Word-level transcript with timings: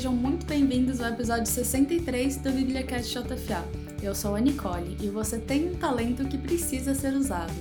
sejam 0.00 0.14
muito 0.14 0.46
bem-vindos 0.46 0.98
ao 1.02 1.10
episódio 1.10 1.44
63 1.44 2.38
do 2.38 2.50
BíbliaCast 2.52 3.18
JFA. 3.18 3.62
Eu 4.02 4.14
sou 4.14 4.34
a 4.34 4.40
Nicole 4.40 4.96
e 4.98 5.10
você 5.10 5.38
tem 5.38 5.68
um 5.68 5.74
talento 5.74 6.24
que 6.24 6.38
precisa 6.38 6.94
ser 6.94 7.12
usado. 7.12 7.52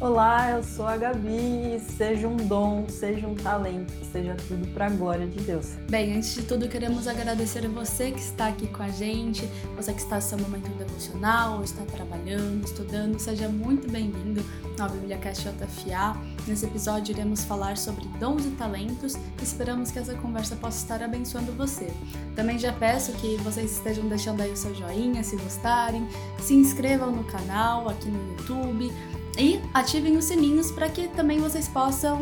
Olá, 0.00 0.52
eu 0.52 0.64
sou 0.64 0.86
a 0.86 0.96
Gabi. 0.96 1.78
Seja 1.98 2.26
um 2.26 2.34
dom, 2.34 2.86
seja 2.88 3.26
um 3.26 3.34
talento, 3.34 3.92
seja 4.10 4.34
tudo 4.48 4.66
para 4.68 4.86
a 4.86 4.88
glória 4.88 5.26
de 5.26 5.38
Deus. 5.40 5.74
Bem, 5.90 6.16
antes 6.16 6.34
de 6.36 6.42
tudo, 6.42 6.66
queremos 6.70 7.06
agradecer 7.06 7.66
a 7.66 7.68
você 7.68 8.10
que 8.10 8.18
está 8.18 8.48
aqui 8.48 8.66
com 8.66 8.82
a 8.82 8.88
gente, 8.88 9.46
você 9.76 9.92
que 9.92 10.00
está 10.00 10.16
no 10.16 10.22
seu 10.22 10.38
momento 10.38 10.70
devocional, 10.78 11.62
está 11.62 11.84
trabalhando, 11.84 12.64
estudando, 12.64 13.18
seja 13.18 13.50
muito 13.50 13.92
bem-vindo 13.92 14.42
ao 14.78 14.88
BíbliaCast 14.88 15.46
JFA. 15.46 16.16
Nesse 16.46 16.64
episódio, 16.64 17.12
iremos 17.12 17.44
falar 17.44 17.76
sobre 17.76 18.06
dons 18.18 18.46
e 18.46 18.50
talentos 18.52 19.16
e 19.16 19.42
esperamos 19.42 19.90
que 19.90 19.98
essa 19.98 20.14
conversa 20.14 20.56
possa 20.56 20.78
estar 20.78 21.02
abençoando 21.04 21.52
você. 21.52 21.92
Também 22.34 22.58
já 22.58 22.72
peço 22.72 23.12
que 23.12 23.36
vocês 23.42 23.72
estejam 23.72 24.08
deixando 24.08 24.40
aí 24.40 24.50
o 24.50 24.56
seu 24.56 24.74
joinha 24.74 25.22
se 25.22 25.36
gostarem, 25.36 26.08
se 26.38 26.54
inscrevam 26.54 27.12
no 27.12 27.24
canal 27.24 27.86
aqui 27.86 28.08
no 28.08 28.30
YouTube 28.30 28.90
e 29.40 29.58
ativem 29.72 30.18
os 30.18 30.26
sininhos 30.26 30.70
para 30.70 30.86
que 30.90 31.08
também 31.08 31.40
vocês 31.40 31.66
possam 31.66 32.18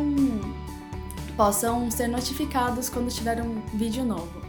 possam 1.35 1.91
ser 1.91 2.07
notificados 2.07 2.89
quando 2.89 3.09
tiver 3.09 3.41
um 3.41 3.59
vídeo 3.73 4.05
novo. 4.05 4.41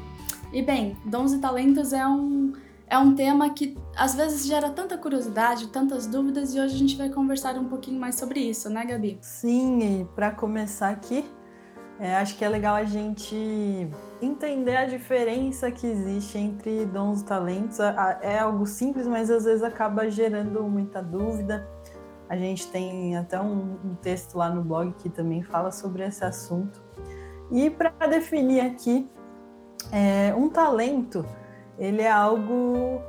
E 0.53 0.63
bem, 0.63 0.97
dons 1.05 1.33
e 1.33 1.39
talentos 1.39 1.93
é 1.93 2.07
um 2.07 2.53
é 2.87 2.97
um 2.99 3.15
tema 3.15 3.51
que 3.51 3.77
às 3.97 4.15
vezes 4.15 4.47
gera 4.47 4.71
tanta 4.71 4.97
curiosidade, 4.97 5.69
tantas 5.69 6.07
dúvidas 6.07 6.55
e 6.55 6.61
hoje 6.61 6.75
a 6.75 6.79
gente 6.79 6.97
vai 6.97 7.09
conversar 7.09 7.57
um 7.57 7.65
pouquinho 7.65 8.01
mais 8.01 8.15
sobre 8.15 8.41
isso, 8.41 8.71
né, 8.71 8.85
Gabi? 8.85 9.19
Sim, 9.21 10.01
e 10.01 10.05
para 10.15 10.33
começar 10.33 10.91
aqui, 10.91 11.25
é, 12.01 12.17
acho 12.17 12.37
que 12.37 12.45
é 12.45 12.49
legal 12.49 12.77
a 12.77 12.85
gente 12.85 13.37
entender 14.23 14.77
a 14.77 14.87
diferença 14.87 15.71
que 15.71 15.87
existe 15.87 16.39
entre 16.39 16.87
dons 16.87 17.21
e 17.21 17.25
talentos. 17.25 17.79
É 18.23 18.39
algo 18.39 18.65
simples, 18.67 19.07
mas 19.07 19.31
às 19.31 19.45
vezes 19.45 19.63
acaba 19.63 20.09
gerando 20.11 20.63
muita 20.65 21.03
dúvida. 21.03 21.69
A 22.31 22.37
gente 22.37 22.69
tem 22.69 23.17
até 23.17 23.41
um, 23.41 23.77
um 23.85 23.95
texto 23.97 24.39
lá 24.39 24.49
no 24.49 24.63
blog 24.63 24.93
que 24.93 25.11
também 25.11 25.43
fala 25.43 25.73
sobre 25.73 26.05
esse 26.05 26.25
assunto. 26.25 26.81
E 27.51 27.69
para 27.69 27.91
definir 28.07 28.61
aqui, 28.61 29.11
é, 29.91 30.33
um 30.37 30.49
talento, 30.49 31.27
ele 31.77 32.03
é 32.03 32.11
algo 32.11 33.03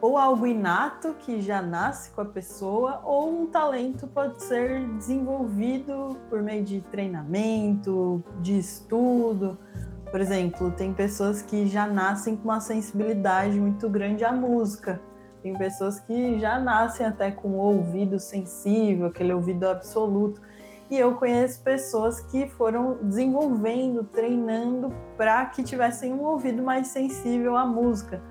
ou 0.00 0.16
algo 0.16 0.46
inato 0.46 1.14
que 1.18 1.42
já 1.42 1.60
nasce 1.60 2.10
com 2.12 2.22
a 2.22 2.24
pessoa, 2.24 3.02
ou 3.04 3.42
um 3.42 3.46
talento 3.46 4.06
pode 4.06 4.42
ser 4.42 4.86
desenvolvido 4.96 6.16
por 6.30 6.40
meio 6.40 6.64
de 6.64 6.80
treinamento, 6.80 8.24
de 8.40 8.58
estudo. 8.58 9.58
Por 10.10 10.20
exemplo, 10.20 10.70
tem 10.70 10.94
pessoas 10.94 11.42
que 11.42 11.66
já 11.66 11.86
nascem 11.86 12.34
com 12.34 12.44
uma 12.44 12.60
sensibilidade 12.60 13.60
muito 13.60 13.90
grande 13.90 14.24
à 14.24 14.32
música. 14.32 15.00
Tem 15.42 15.54
pessoas 15.54 16.00
que 16.00 16.38
já 16.38 16.58
nascem 16.58 17.06
até 17.06 17.30
com 17.30 17.48
o 17.48 17.58
ouvido 17.58 18.18
sensível, 18.18 19.06
aquele 19.06 19.32
ouvido 19.32 19.68
absoluto. 19.68 20.40
E 20.90 20.96
eu 20.96 21.14
conheço 21.16 21.62
pessoas 21.62 22.20
que 22.20 22.48
foram 22.48 22.98
desenvolvendo, 23.02 24.04
treinando 24.04 24.92
para 25.16 25.44
que 25.46 25.62
tivessem 25.62 26.12
um 26.12 26.24
ouvido 26.24 26.62
mais 26.62 26.88
sensível 26.88 27.56
à 27.56 27.66
música. 27.66 28.22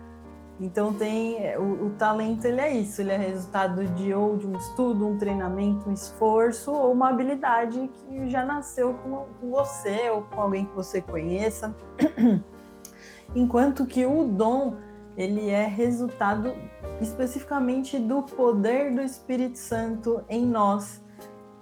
Então 0.60 0.92
tem 0.92 1.56
o, 1.58 1.86
o, 1.86 1.90
talento 1.92 2.46
ele 2.46 2.60
é 2.60 2.74
isso, 2.74 3.00
ele 3.00 3.12
é 3.12 3.18
resultado 3.18 3.86
de 3.90 4.12
ou 4.12 4.38
de 4.38 4.48
um 4.48 4.58
estudo, 4.58 5.08
um 5.08 5.16
treinamento, 5.16 5.88
um 5.88 5.94
esforço 5.94 6.72
ou 6.72 6.92
uma 6.92 7.10
habilidade 7.10 7.90
que 7.96 8.28
já 8.28 8.44
nasceu 8.44 8.96
com, 8.96 9.28
com 9.40 9.52
você 9.52 10.10
ou 10.10 10.24
com 10.24 10.42
alguém 10.42 10.66
que 10.66 10.74
você 10.74 11.00
conheça. 11.00 11.76
Enquanto 13.36 13.86
que 13.86 14.04
o 14.04 14.24
dom 14.24 14.78
ele 15.18 15.50
é 15.50 15.66
resultado 15.66 16.54
especificamente 17.02 17.98
do 17.98 18.22
poder 18.22 18.94
do 18.94 19.02
Espírito 19.02 19.58
Santo 19.58 20.24
em 20.30 20.46
nós. 20.46 21.04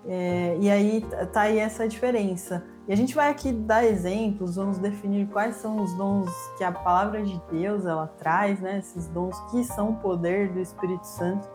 É, 0.05 0.57
e 0.59 0.69
aí 0.69 1.03
tá 1.31 1.41
aí 1.41 1.57
essa 1.57 1.87
diferença. 1.87 2.63
E 2.87 2.93
a 2.93 2.95
gente 2.95 3.15
vai 3.15 3.31
aqui 3.31 3.51
dar 3.51 3.83
exemplos, 3.83 4.57
vamos 4.57 4.77
definir 4.77 5.27
quais 5.27 5.55
são 5.55 5.81
os 5.81 5.91
dons 5.95 6.29
que 6.57 6.63
a 6.63 6.71
palavra 6.71 7.23
de 7.23 7.41
Deus 7.49 7.85
ela 7.85 8.07
traz, 8.19 8.59
né? 8.59 8.77
Esses 8.77 9.07
dons 9.07 9.39
que 9.49 9.63
são 9.63 9.91
o 9.91 9.95
poder 9.95 10.51
do 10.51 10.59
Espírito 10.59 11.07
Santo. 11.07 11.49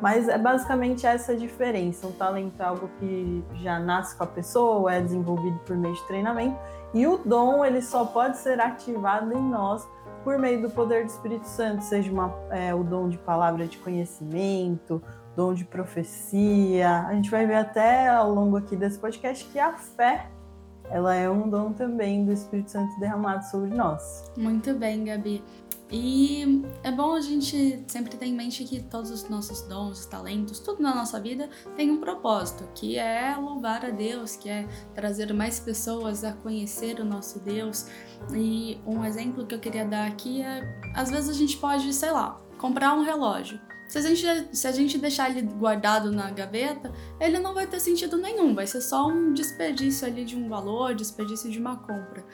Mas 0.00 0.28
é 0.28 0.38
basicamente 0.38 1.06
essa 1.06 1.34
diferença. 1.34 2.06
O 2.06 2.12
talento 2.12 2.60
é 2.60 2.64
algo 2.64 2.88
que 3.00 3.42
já 3.54 3.80
nasce 3.80 4.14
com 4.14 4.22
a 4.22 4.26
pessoa, 4.26 4.94
é 4.94 5.00
desenvolvido 5.00 5.58
por 5.60 5.76
meio 5.76 5.94
de 5.94 6.06
treinamento, 6.06 6.56
e 6.94 7.06
o 7.06 7.16
dom 7.16 7.64
ele 7.64 7.80
só 7.80 8.04
pode 8.04 8.36
ser 8.36 8.60
ativado 8.60 9.32
em 9.32 9.42
nós 9.42 9.88
por 10.26 10.40
meio 10.40 10.60
do 10.60 10.68
poder 10.68 11.04
do 11.04 11.10
Espírito 11.10 11.46
Santo, 11.46 11.84
seja 11.84 12.10
uma, 12.10 12.34
é, 12.50 12.74
o 12.74 12.82
dom 12.82 13.08
de 13.08 13.16
palavra 13.16 13.64
de 13.64 13.78
conhecimento, 13.78 15.00
dom 15.36 15.54
de 15.54 15.64
profecia. 15.64 17.06
A 17.06 17.14
gente 17.14 17.30
vai 17.30 17.46
ver 17.46 17.54
até 17.54 18.08
ao 18.08 18.34
longo 18.34 18.56
aqui 18.56 18.74
desse 18.74 18.98
podcast 18.98 19.44
que 19.44 19.56
a 19.60 19.74
fé 19.74 20.28
ela 20.90 21.14
é 21.14 21.28
um 21.28 21.48
dom 21.48 21.72
também 21.72 22.24
do 22.24 22.32
Espírito 22.32 22.70
Santo 22.70 22.98
derramado 22.98 23.44
sobre 23.44 23.74
nós. 23.74 24.24
Muito 24.36 24.74
bem, 24.74 25.04
Gabi. 25.04 25.42
E 25.90 26.64
é 26.82 26.90
bom 26.90 27.14
a 27.14 27.20
gente 27.20 27.84
sempre 27.86 28.16
ter 28.16 28.26
em 28.26 28.34
mente 28.34 28.64
que 28.64 28.82
todos 28.82 29.08
os 29.10 29.28
nossos 29.28 29.62
dons, 29.62 30.04
talentos, 30.06 30.58
tudo 30.58 30.82
na 30.82 30.92
nossa 30.92 31.20
vida 31.20 31.48
tem 31.76 31.92
um 31.92 31.98
propósito, 31.98 32.68
que 32.74 32.98
é 32.98 33.36
louvar 33.36 33.84
a 33.84 33.90
Deus, 33.90 34.34
que 34.34 34.48
é 34.48 34.66
trazer 34.94 35.32
mais 35.32 35.60
pessoas 35.60 36.24
a 36.24 36.32
conhecer 36.32 36.98
o 36.98 37.04
nosso 37.04 37.38
Deus. 37.38 37.86
E 38.34 38.80
um 38.84 39.04
exemplo 39.04 39.46
que 39.46 39.54
eu 39.54 39.60
queria 39.60 39.84
dar 39.84 40.08
aqui 40.08 40.42
é: 40.42 40.60
às 40.92 41.08
vezes 41.08 41.30
a 41.30 41.34
gente 41.34 41.56
pode, 41.56 41.92
sei 41.92 42.10
lá, 42.10 42.40
comprar 42.58 42.94
um 42.94 43.02
relógio. 43.02 43.60
Se 43.88 43.98
a, 43.98 44.00
gente, 44.00 44.56
se 44.56 44.66
a 44.66 44.72
gente 44.72 44.98
deixar 44.98 45.30
ele 45.30 45.42
guardado 45.42 46.10
na 46.10 46.28
gaveta, 46.30 46.92
ele 47.20 47.38
não 47.38 47.54
vai 47.54 47.68
ter 47.68 47.78
sentido 47.78 48.16
nenhum, 48.16 48.52
vai 48.52 48.66
ser 48.66 48.80
só 48.80 49.06
um 49.06 49.32
desperdício 49.32 50.04
ali 50.04 50.24
de 50.24 50.34
um 50.34 50.48
valor, 50.48 50.92
desperdício 50.92 51.48
de 51.48 51.60
uma 51.60 51.76
compra. 51.76 52.24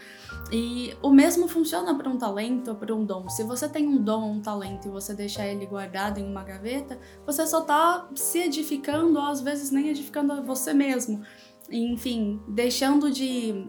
E 0.51 0.97
o 1.03 1.11
mesmo 1.11 1.47
funciona 1.47 1.95
para 1.95 2.09
um 2.09 2.17
talento 2.17 2.69
ou 2.69 2.77
para 2.77 2.95
um 2.95 3.05
dom. 3.05 3.29
Se 3.29 3.45
você 3.45 3.69
tem 3.69 3.87
um 3.87 4.03
dom 4.03 4.23
ou 4.23 4.33
um 4.33 4.41
talento 4.41 4.89
e 4.89 4.91
você 4.91 5.15
deixar 5.15 5.47
ele 5.47 5.67
guardado 5.67 6.19
em 6.19 6.25
uma 6.25 6.43
gaveta, 6.43 6.99
você 7.27 7.47
só 7.47 7.61
está 7.61 8.09
se 8.15 8.39
edificando, 8.39 9.19
ou 9.19 9.27
às 9.27 9.43
vezes 9.43 9.71
nem 9.71 9.89
edificando 9.89 10.43
você 10.43 10.73
mesmo. 10.73 11.23
Enfim, 11.71 12.41
deixando 12.49 13.11
de. 13.11 13.67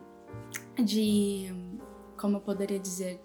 de. 0.81 1.53
como 2.17 2.37
eu 2.37 2.41
poderia 2.41 2.79
dizer? 2.79 3.21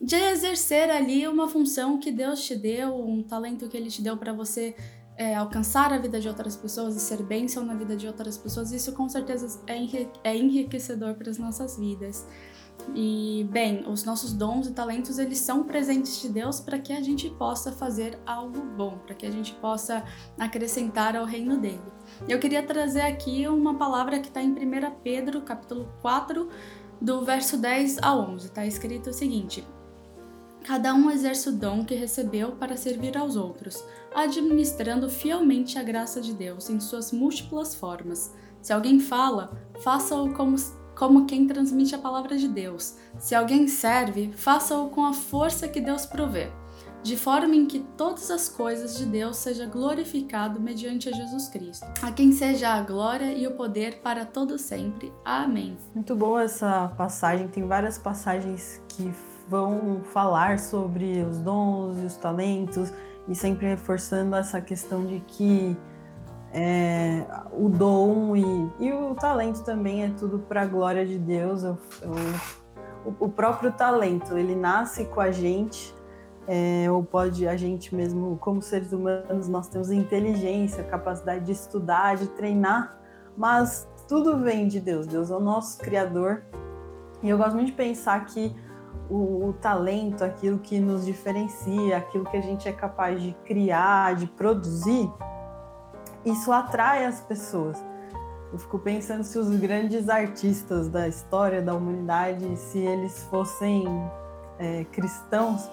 De 0.00 0.16
exercer 0.16 0.90
ali 0.90 1.26
uma 1.26 1.48
função 1.48 1.98
que 1.98 2.12
Deus 2.12 2.42
te 2.44 2.54
deu, 2.54 2.94
um 2.94 3.22
talento 3.22 3.68
que 3.68 3.76
Ele 3.76 3.90
te 3.90 4.00
deu 4.00 4.16
para 4.16 4.32
você 4.32 4.76
é, 5.16 5.34
alcançar 5.34 5.92
a 5.92 5.98
vida 5.98 6.20
de 6.20 6.28
outras 6.28 6.56
pessoas 6.56 6.94
e 6.96 7.00
ser 7.00 7.22
bênção 7.24 7.64
na 7.64 7.74
vida 7.74 7.96
de 7.96 8.06
outras 8.06 8.38
pessoas, 8.38 8.70
isso 8.70 8.92
com 8.92 9.08
certeza 9.08 9.60
é, 9.66 9.76
é 10.22 10.36
enriquecedor 10.36 11.14
para 11.14 11.30
as 11.30 11.38
nossas 11.38 11.76
vidas. 11.76 12.24
E, 12.94 13.46
bem, 13.50 13.84
os 13.88 14.04
nossos 14.04 14.32
dons 14.32 14.68
e 14.68 14.72
talentos, 14.72 15.18
eles 15.18 15.38
são 15.38 15.64
presentes 15.64 16.22
de 16.22 16.28
Deus 16.28 16.60
para 16.60 16.78
que 16.78 16.92
a 16.92 17.02
gente 17.02 17.28
possa 17.30 17.72
fazer 17.72 18.16
algo 18.24 18.60
bom, 18.76 18.98
para 18.98 19.14
que 19.16 19.26
a 19.26 19.30
gente 19.30 19.52
possa 19.54 20.04
acrescentar 20.38 21.16
ao 21.16 21.24
reino 21.24 21.58
dele. 21.58 21.82
Eu 22.28 22.38
queria 22.38 22.62
trazer 22.62 23.02
aqui 23.02 23.46
uma 23.48 23.76
palavra 23.76 24.20
que 24.20 24.28
está 24.28 24.40
em 24.40 24.52
1 24.52 24.56
Pedro, 25.02 25.42
capítulo 25.42 25.92
4, 26.00 26.48
do 27.00 27.24
verso 27.24 27.58
10 27.58 27.98
a 27.98 28.14
11. 28.16 28.46
Está 28.46 28.64
escrito 28.64 29.10
o 29.10 29.12
seguinte: 29.12 29.66
Cada 30.68 30.92
um 30.92 31.10
exerce 31.10 31.48
o 31.48 31.52
dom 31.52 31.82
que 31.82 31.94
recebeu 31.94 32.52
para 32.52 32.76
servir 32.76 33.16
aos 33.16 33.36
outros, 33.36 33.82
administrando 34.14 35.08
fielmente 35.08 35.78
a 35.78 35.82
graça 35.82 36.20
de 36.20 36.34
Deus 36.34 36.68
em 36.68 36.78
suas 36.78 37.10
múltiplas 37.10 37.74
formas. 37.74 38.34
Se 38.60 38.70
alguém 38.70 39.00
fala, 39.00 39.50
faça-o 39.82 40.30
como, 40.34 40.56
como 40.94 41.24
quem 41.24 41.46
transmite 41.46 41.94
a 41.94 41.98
palavra 41.98 42.36
de 42.36 42.46
Deus. 42.46 42.96
Se 43.18 43.34
alguém 43.34 43.66
serve, 43.66 44.30
faça-o 44.36 44.90
com 44.90 45.06
a 45.06 45.14
força 45.14 45.66
que 45.66 45.80
Deus 45.80 46.04
provê, 46.04 46.52
de 47.02 47.16
forma 47.16 47.56
em 47.56 47.64
que 47.64 47.80
todas 47.96 48.30
as 48.30 48.50
coisas 48.50 48.98
de 48.98 49.06
Deus 49.06 49.38
sejam 49.38 49.70
glorificado 49.70 50.60
mediante 50.60 51.08
a 51.08 51.12
Jesus 51.12 51.48
Cristo. 51.48 51.86
A 52.02 52.12
quem 52.12 52.30
seja 52.30 52.74
a 52.74 52.82
glória 52.82 53.32
e 53.32 53.46
o 53.46 53.52
poder 53.52 54.02
para 54.02 54.26
todo 54.26 54.58
sempre. 54.58 55.10
Amém. 55.24 55.78
Muito 55.94 56.14
boa 56.14 56.42
essa 56.42 56.92
passagem, 56.94 57.48
tem 57.48 57.66
várias 57.66 57.96
passagens 57.96 58.82
que 58.86 59.10
vão 59.48 60.02
falar 60.12 60.58
sobre 60.58 61.22
os 61.22 61.38
dons 61.38 61.98
e 62.02 62.06
os 62.06 62.16
talentos 62.16 62.92
e 63.26 63.34
sempre 63.34 63.66
reforçando 63.66 64.36
essa 64.36 64.60
questão 64.60 65.06
de 65.06 65.20
que 65.20 65.76
é, 66.52 67.26
o 67.52 67.68
dom 67.68 68.34
e, 68.36 68.42
e, 68.78 68.92
o 68.92 69.14
talento 69.14 69.62
também 69.64 70.04
é 70.04 70.10
tudo 70.10 70.38
para 70.38 70.62
a 70.62 70.66
glória 70.66 71.04
de 71.06 71.18
Deus. 71.18 71.62
Eu, 71.62 71.78
eu, 72.00 72.12
o, 73.04 73.26
o, 73.26 73.28
próprio 73.28 73.72
talento 73.72 74.36
ele 74.36 74.54
nasce 74.54 75.04
com 75.06 75.20
a 75.20 75.30
gente 75.30 75.94
é, 76.46 76.90
ou 76.90 77.02
pode 77.02 77.46
a 77.46 77.54
gente 77.56 77.94
mesmo 77.94 78.38
como 78.38 78.62
seres 78.62 78.92
humanos 78.92 79.46
nós 79.48 79.68
temos 79.68 79.90
inteligência, 79.90 80.82
capacidade 80.84 81.44
de 81.44 81.52
estudar, 81.52 82.16
de 82.16 82.28
treinar, 82.28 82.98
mas 83.36 83.86
tudo 84.08 84.38
vem 84.38 84.66
de 84.66 84.80
Deus. 84.80 85.06
Deus 85.06 85.30
é 85.30 85.36
o 85.36 85.40
nosso 85.40 85.78
criador 85.78 86.42
E 87.22 87.28
eu 87.28 87.36
gosto 87.36 87.54
muito 87.54 87.66
de 87.66 87.72
pensar 87.72 88.24
que 88.24 88.56
o, 89.10 89.48
o, 89.48 89.52
talento, 89.54 90.22
aquilo 90.24 90.58
que 90.58 90.78
nos 90.78 91.04
diferencia, 91.04 91.96
aquilo 91.96 92.24
que 92.24 92.36
a 92.36 92.40
gente 92.40 92.68
é 92.68 92.72
capaz 92.72 93.20
de 93.20 93.32
criar, 93.44 94.14
de 94.16 94.26
produzir, 94.26 95.10
isso 96.24 96.52
atrai 96.52 97.04
as 97.04 97.20
pessoas. 97.20 97.82
Eu 98.52 98.58
fico 98.58 98.78
pensando 98.78 99.24
se 99.24 99.38
os 99.38 99.48
grandes 99.56 100.08
artistas 100.08 100.88
da 100.88 101.06
história 101.06 101.60
da 101.60 101.74
humanidade, 101.74 102.56
se 102.56 102.78
eles 102.78 103.22
fossem 103.24 103.84
é, 104.58 104.84
cristãos, 104.84 105.70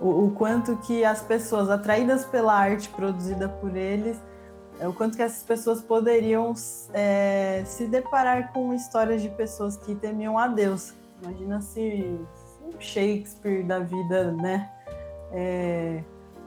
o, 0.00 0.26
o, 0.26 0.30
quanto 0.32 0.76
que 0.78 1.04
as 1.04 1.22
pessoas 1.22 1.68
atraídas 1.68 2.24
pela 2.24 2.54
arte 2.54 2.88
produzida 2.90 3.48
por 3.48 3.76
eles, 3.76 4.20
é, 4.78 4.88
o 4.88 4.92
quanto 4.92 5.16
que 5.16 5.22
essas 5.22 5.42
pessoas 5.42 5.80
poderiam 5.80 6.52
é, 6.92 7.62
se 7.66 7.86
deparar 7.86 8.52
com 8.52 8.72
histórias 8.74 9.22
de 9.22 9.28
pessoas 9.28 9.76
que 9.76 9.94
temiam 9.94 10.38
a 10.38 10.48
Deus. 10.48 10.92
Imagina 11.22 11.60
se, 11.60 12.18
Shakespeare 12.78 13.62
da 13.62 13.80
vida, 13.80 14.32
né? 14.32 14.70
É, 15.32 16.02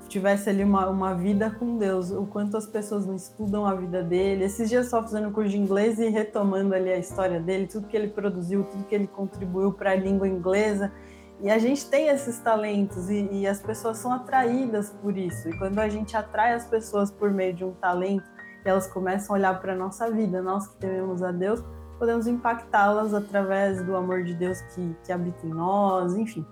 tivesse 0.08 0.50
ali 0.50 0.64
uma, 0.64 0.90
uma 0.90 1.14
vida 1.14 1.52
com 1.52 1.78
Deus, 1.78 2.12
o 2.12 2.26
quanto 2.26 2.56
as 2.56 2.66
pessoas 2.66 3.06
não 3.06 3.16
estudam 3.16 3.66
a 3.66 3.76
vida 3.76 4.02
dele. 4.02 4.46
Esses 4.46 4.70
dias 4.70 4.88
só 4.88 5.02
fazendo 5.02 5.32
curso 5.32 5.52
de 5.52 5.58
inglês 5.58 6.00
e 6.00 6.10
retomando 6.10 6.74
ali 6.74 6.92
a 6.92 6.98
história 6.98 7.40
dele, 7.40 7.68
tudo 7.68 7.88
que 7.88 7.98
ele 7.98 8.08
produziu, 8.08 8.64
tudo 8.64 8.84
que 8.86 8.96
ele 8.96 9.08
contribuiu 9.08 9.74
para 9.74 9.92
a 9.92 9.96
língua 9.96 10.28
inglesa. 10.28 10.92
E 11.40 11.52
a 11.52 11.60
gente 11.60 11.88
tem 11.88 12.08
esses 12.08 12.40
talentos 12.40 13.10
e, 13.10 13.30
e, 13.32 13.48
as 13.48 13.60
pessoas 13.62 13.98
são 13.98 14.12
atraídas 14.12 14.90
por 14.90 15.16
isso. 15.16 15.48
E 15.48 15.58
quando 15.60 15.78
a 15.78 15.88
gente 15.88 16.18
atrai 16.18 16.54
as 16.54 16.66
pessoas 16.66 17.12
por 17.12 17.30
meio 17.30 17.54
de 17.54 17.64
um 17.64 17.74
talento, 17.74 18.28
elas 18.66 18.88
começam 18.88 19.36
a 19.36 19.40
olhar 19.40 19.62
para 19.62 19.74
a 19.74 19.76
nossa 19.76 20.10
vida, 20.10 20.42
nós 20.42 20.68
que 20.68 20.78
tememos 20.78 21.22
a 21.22 21.32
Deus, 21.32 21.64
podemos 21.98 22.28
impactá-las 22.28 23.14
através 23.14 23.82
do 23.84 23.96
amor 23.96 24.24
de 24.24 24.34
Deus 24.34 24.62
que, 24.74 24.96
que 25.04 25.12
habita 25.12 25.46
em 25.46 25.50
nós, 25.50 26.16
enfim. 26.16 26.46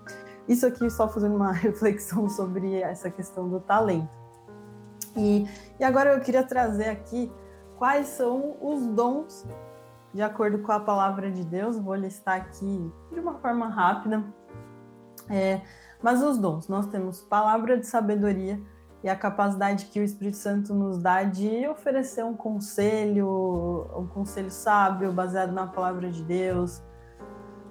Isso 0.48 0.66
aqui 0.66 0.88
só 0.90 1.08
fazendo 1.08 1.36
uma 1.36 1.52
reflexão 1.52 2.28
sobre 2.28 2.80
essa 2.80 3.10
questão 3.10 3.48
do 3.48 3.60
talento. 3.60 4.08
E, 5.16 5.46
e 5.80 5.84
agora 5.84 6.12
eu 6.12 6.20
queria 6.20 6.42
trazer 6.42 6.88
aqui 6.88 7.32
quais 7.78 8.08
são 8.08 8.56
os 8.60 8.86
dons, 8.86 9.46
de 10.12 10.22
acordo 10.22 10.58
com 10.58 10.72
a 10.72 10.80
palavra 10.80 11.30
de 11.30 11.44
Deus. 11.44 11.78
Vou 11.78 11.94
listar 11.94 12.36
aqui 12.36 12.92
de 13.12 13.20
uma 13.20 13.34
forma 13.34 13.68
rápida. 13.68 14.22
É, 15.28 15.60
mas 16.02 16.22
os 16.22 16.38
dons, 16.38 16.68
nós 16.68 16.86
temos 16.86 17.20
palavra 17.22 17.76
de 17.76 17.86
sabedoria 17.86 18.60
e 19.06 19.08
a 19.08 19.14
capacidade 19.14 19.86
que 19.86 20.00
o 20.00 20.02
Espírito 20.02 20.36
Santo 20.36 20.74
nos 20.74 20.98
dá 20.98 21.22
de 21.22 21.64
oferecer 21.68 22.24
um 22.24 22.34
conselho, 22.34 23.86
um 23.96 24.04
conselho 24.08 24.50
sábio 24.50 25.12
baseado 25.12 25.52
na 25.52 25.64
palavra 25.64 26.10
de 26.10 26.24
Deus, 26.24 26.82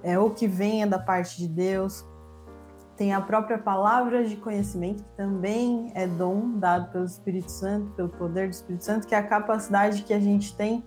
é, 0.02 0.18
ou 0.18 0.30
que 0.30 0.48
venha 0.48 0.86
da 0.86 0.98
parte 0.98 1.36
de 1.36 1.46
Deus 1.46 2.06
tem 2.96 3.12
a 3.12 3.20
própria 3.20 3.58
palavra 3.58 4.24
de 4.24 4.34
conhecimento, 4.36 5.04
que 5.04 5.10
também 5.14 5.92
é 5.94 6.06
dom 6.06 6.58
dado 6.58 6.90
pelo 6.90 7.04
Espírito 7.04 7.50
Santo, 7.52 7.90
pelo 7.90 8.08
poder 8.08 8.48
do 8.48 8.52
Espírito 8.52 8.84
Santo, 8.84 9.06
que 9.06 9.14
é 9.14 9.18
a 9.18 9.22
capacidade 9.22 10.04
que 10.04 10.14
a 10.14 10.18
gente 10.18 10.56
tem 10.56 10.82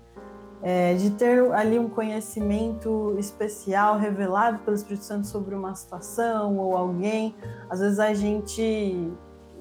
é, 0.63 0.95
de 0.95 1.11
ter 1.11 1.53
ali 1.53 1.77
um 1.77 1.87
conhecimento 1.87 3.15
especial 3.19 3.99
revelado 3.99 4.57
pelo 4.63 4.75
Espírito 4.75 5.05
Santo 5.05 5.27
sobre 5.27 5.53
uma 5.53 5.75
situação 5.75 6.57
ou 6.57 6.75
alguém. 6.75 7.35
Às 7.69 7.81
vezes 7.81 7.99
a 7.99 8.15
gente 8.15 9.13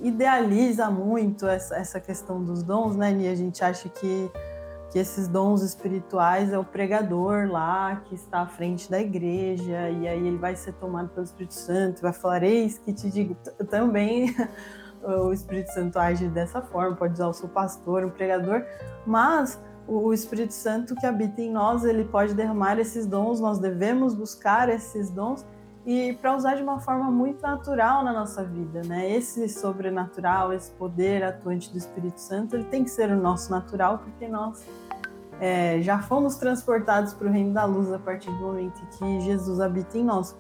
idealiza 0.03 0.91
muito 0.91 1.47
essa, 1.47 1.77
essa 1.77 2.01
questão 2.01 2.43
dos 2.43 2.63
dons, 2.63 2.97
né? 2.97 3.13
E 3.13 3.29
a 3.29 3.35
gente 3.35 3.63
acha 3.63 3.89
que 3.89 4.31
que 4.91 4.99
esses 4.99 5.29
dons 5.29 5.63
espirituais 5.63 6.53
é 6.53 6.59
o 6.59 6.65
pregador 6.65 7.47
lá 7.51 7.97
que 8.07 8.15
está 8.15 8.41
à 8.41 8.47
frente 8.47 8.91
da 8.91 8.99
igreja 9.01 9.91
e 9.91 10.09
aí 10.09 10.27
ele 10.27 10.39
vai 10.39 10.57
ser 10.57 10.73
tomado 10.75 11.11
pelo 11.11 11.25
Espírito 11.25 11.55
Santo, 11.55 12.01
vai 12.01 12.13
falar 12.13 12.43
eis 12.43 12.79
que 12.79 12.93
te 12.93 13.11
digo 13.11 13.37
também 13.69 14.35
o 15.05 15.33
Espírito 15.33 15.73
Santo 15.73 15.99
age 15.99 16.29
dessa 16.29 16.63
forma, 16.63 16.97
pode 16.97 17.15
usar 17.15 17.29
o 17.29 17.33
seu 17.33 17.49
pastor, 17.49 18.05
o 18.05 18.11
pregador, 18.11 18.65
mas 19.07 19.61
o 19.87 20.13
Espírito 20.13 20.55
Santo 20.55 20.95
que 20.95 21.07
habita 21.07 21.41
em 21.41 21.51
nós, 21.51 21.85
ele 21.85 22.05
pode 22.05 22.35
derramar 22.35 22.79
esses 22.79 23.07
dons, 23.07 23.41
nós 23.41 23.59
devemos 23.59 24.15
buscar 24.15 24.69
esses 24.69 25.11
dons 25.11 25.45
e 25.89 26.13
para 26.13 26.37
usar 26.37 26.55
de 26.55 26.63
uma 26.63 26.79
forma 26.79 27.11
muito 27.11 27.41
natural 27.41 28.05
na 28.05 28.13
nossa 28.13 28.45
vida, 28.45 28.83
né? 28.85 29.11
Esse 29.11 29.49
sobrenatural, 29.49 30.53
esse 30.53 30.71
poder 30.73 31.25
atuante 31.25 31.73
do 31.73 31.79
Espírito 31.79 32.21
Santo, 32.21 32.57
ele 32.57 32.65
tem 32.65 32.85
que 32.85 32.91
ser 32.91 33.11
o 33.11 33.17
nosso 33.17 33.51
natural, 33.51 33.97
porque 33.97 34.29
nós 34.29 34.67
é, 35.41 35.81
já 35.81 35.99
fomos 35.99 36.37
transportados 36.37 37.15
para 37.15 37.27
o 37.27 37.31
reino 37.31 37.55
da 37.55 37.65
luz 37.65 37.91
a 37.91 37.99
partir 37.99 38.31
do 38.31 38.37
momento 38.37 38.79
que 38.99 39.21
Jesus 39.23 39.61
habita 39.61 39.97
em 39.97 40.05
nós. 40.05 40.37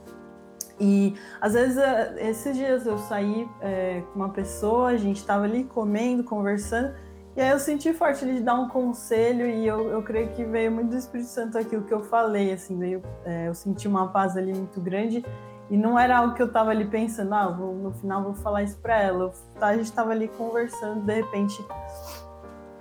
E 0.78 1.14
às 1.40 1.54
vezes, 1.54 1.78
é, 1.78 2.28
esses 2.28 2.54
dias 2.54 2.84
eu 2.84 2.98
saí 2.98 3.48
é, 3.62 4.02
com 4.12 4.18
uma 4.18 4.28
pessoa, 4.28 4.88
a 4.88 4.96
gente 4.98 5.16
estava 5.16 5.44
ali 5.44 5.64
comendo, 5.64 6.24
conversando, 6.24 6.92
e 7.38 7.40
aí 7.40 7.50
eu 7.50 7.58
senti 7.61 7.93
forte 7.93 8.26
de 8.26 8.40
dar 8.40 8.55
um 8.55 8.69
conselho 8.69 9.46
e 9.46 9.64
eu, 9.64 9.90
eu 9.90 10.02
creio 10.02 10.31
que 10.31 10.43
veio 10.43 10.73
muito 10.73 10.90
do 10.90 10.96
Espírito 10.96 11.29
Santo 11.29 11.56
aquilo 11.56 11.85
que 11.85 11.94
eu 11.94 12.02
falei, 12.02 12.52
assim, 12.52 12.76
veio, 12.76 13.00
é, 13.25 13.46
eu 13.46 13.55
senti 13.55 13.87
uma 13.87 14.08
paz 14.08 14.37
ali 14.37 14.52
muito 14.52 14.81
grande 14.81 15.25
e 15.70 15.76
não 15.76 15.96
era 15.96 16.19
algo 16.19 16.35
que 16.35 16.43
eu 16.43 16.49
estava 16.49 16.70
ali 16.70 16.85
pensando, 16.85 17.32
ah, 17.32 17.46
vou, 17.46 17.76
no 17.76 17.93
final 17.93 18.25
vou 18.25 18.35
falar 18.35 18.64
isso 18.64 18.76
para 18.79 19.00
ela. 19.00 19.23
Eu, 19.26 19.32
a 19.61 19.73
gente 19.73 19.85
estava 19.85 20.11
ali 20.11 20.26
conversando, 20.26 21.02
de 21.02 21.14
repente 21.14 21.64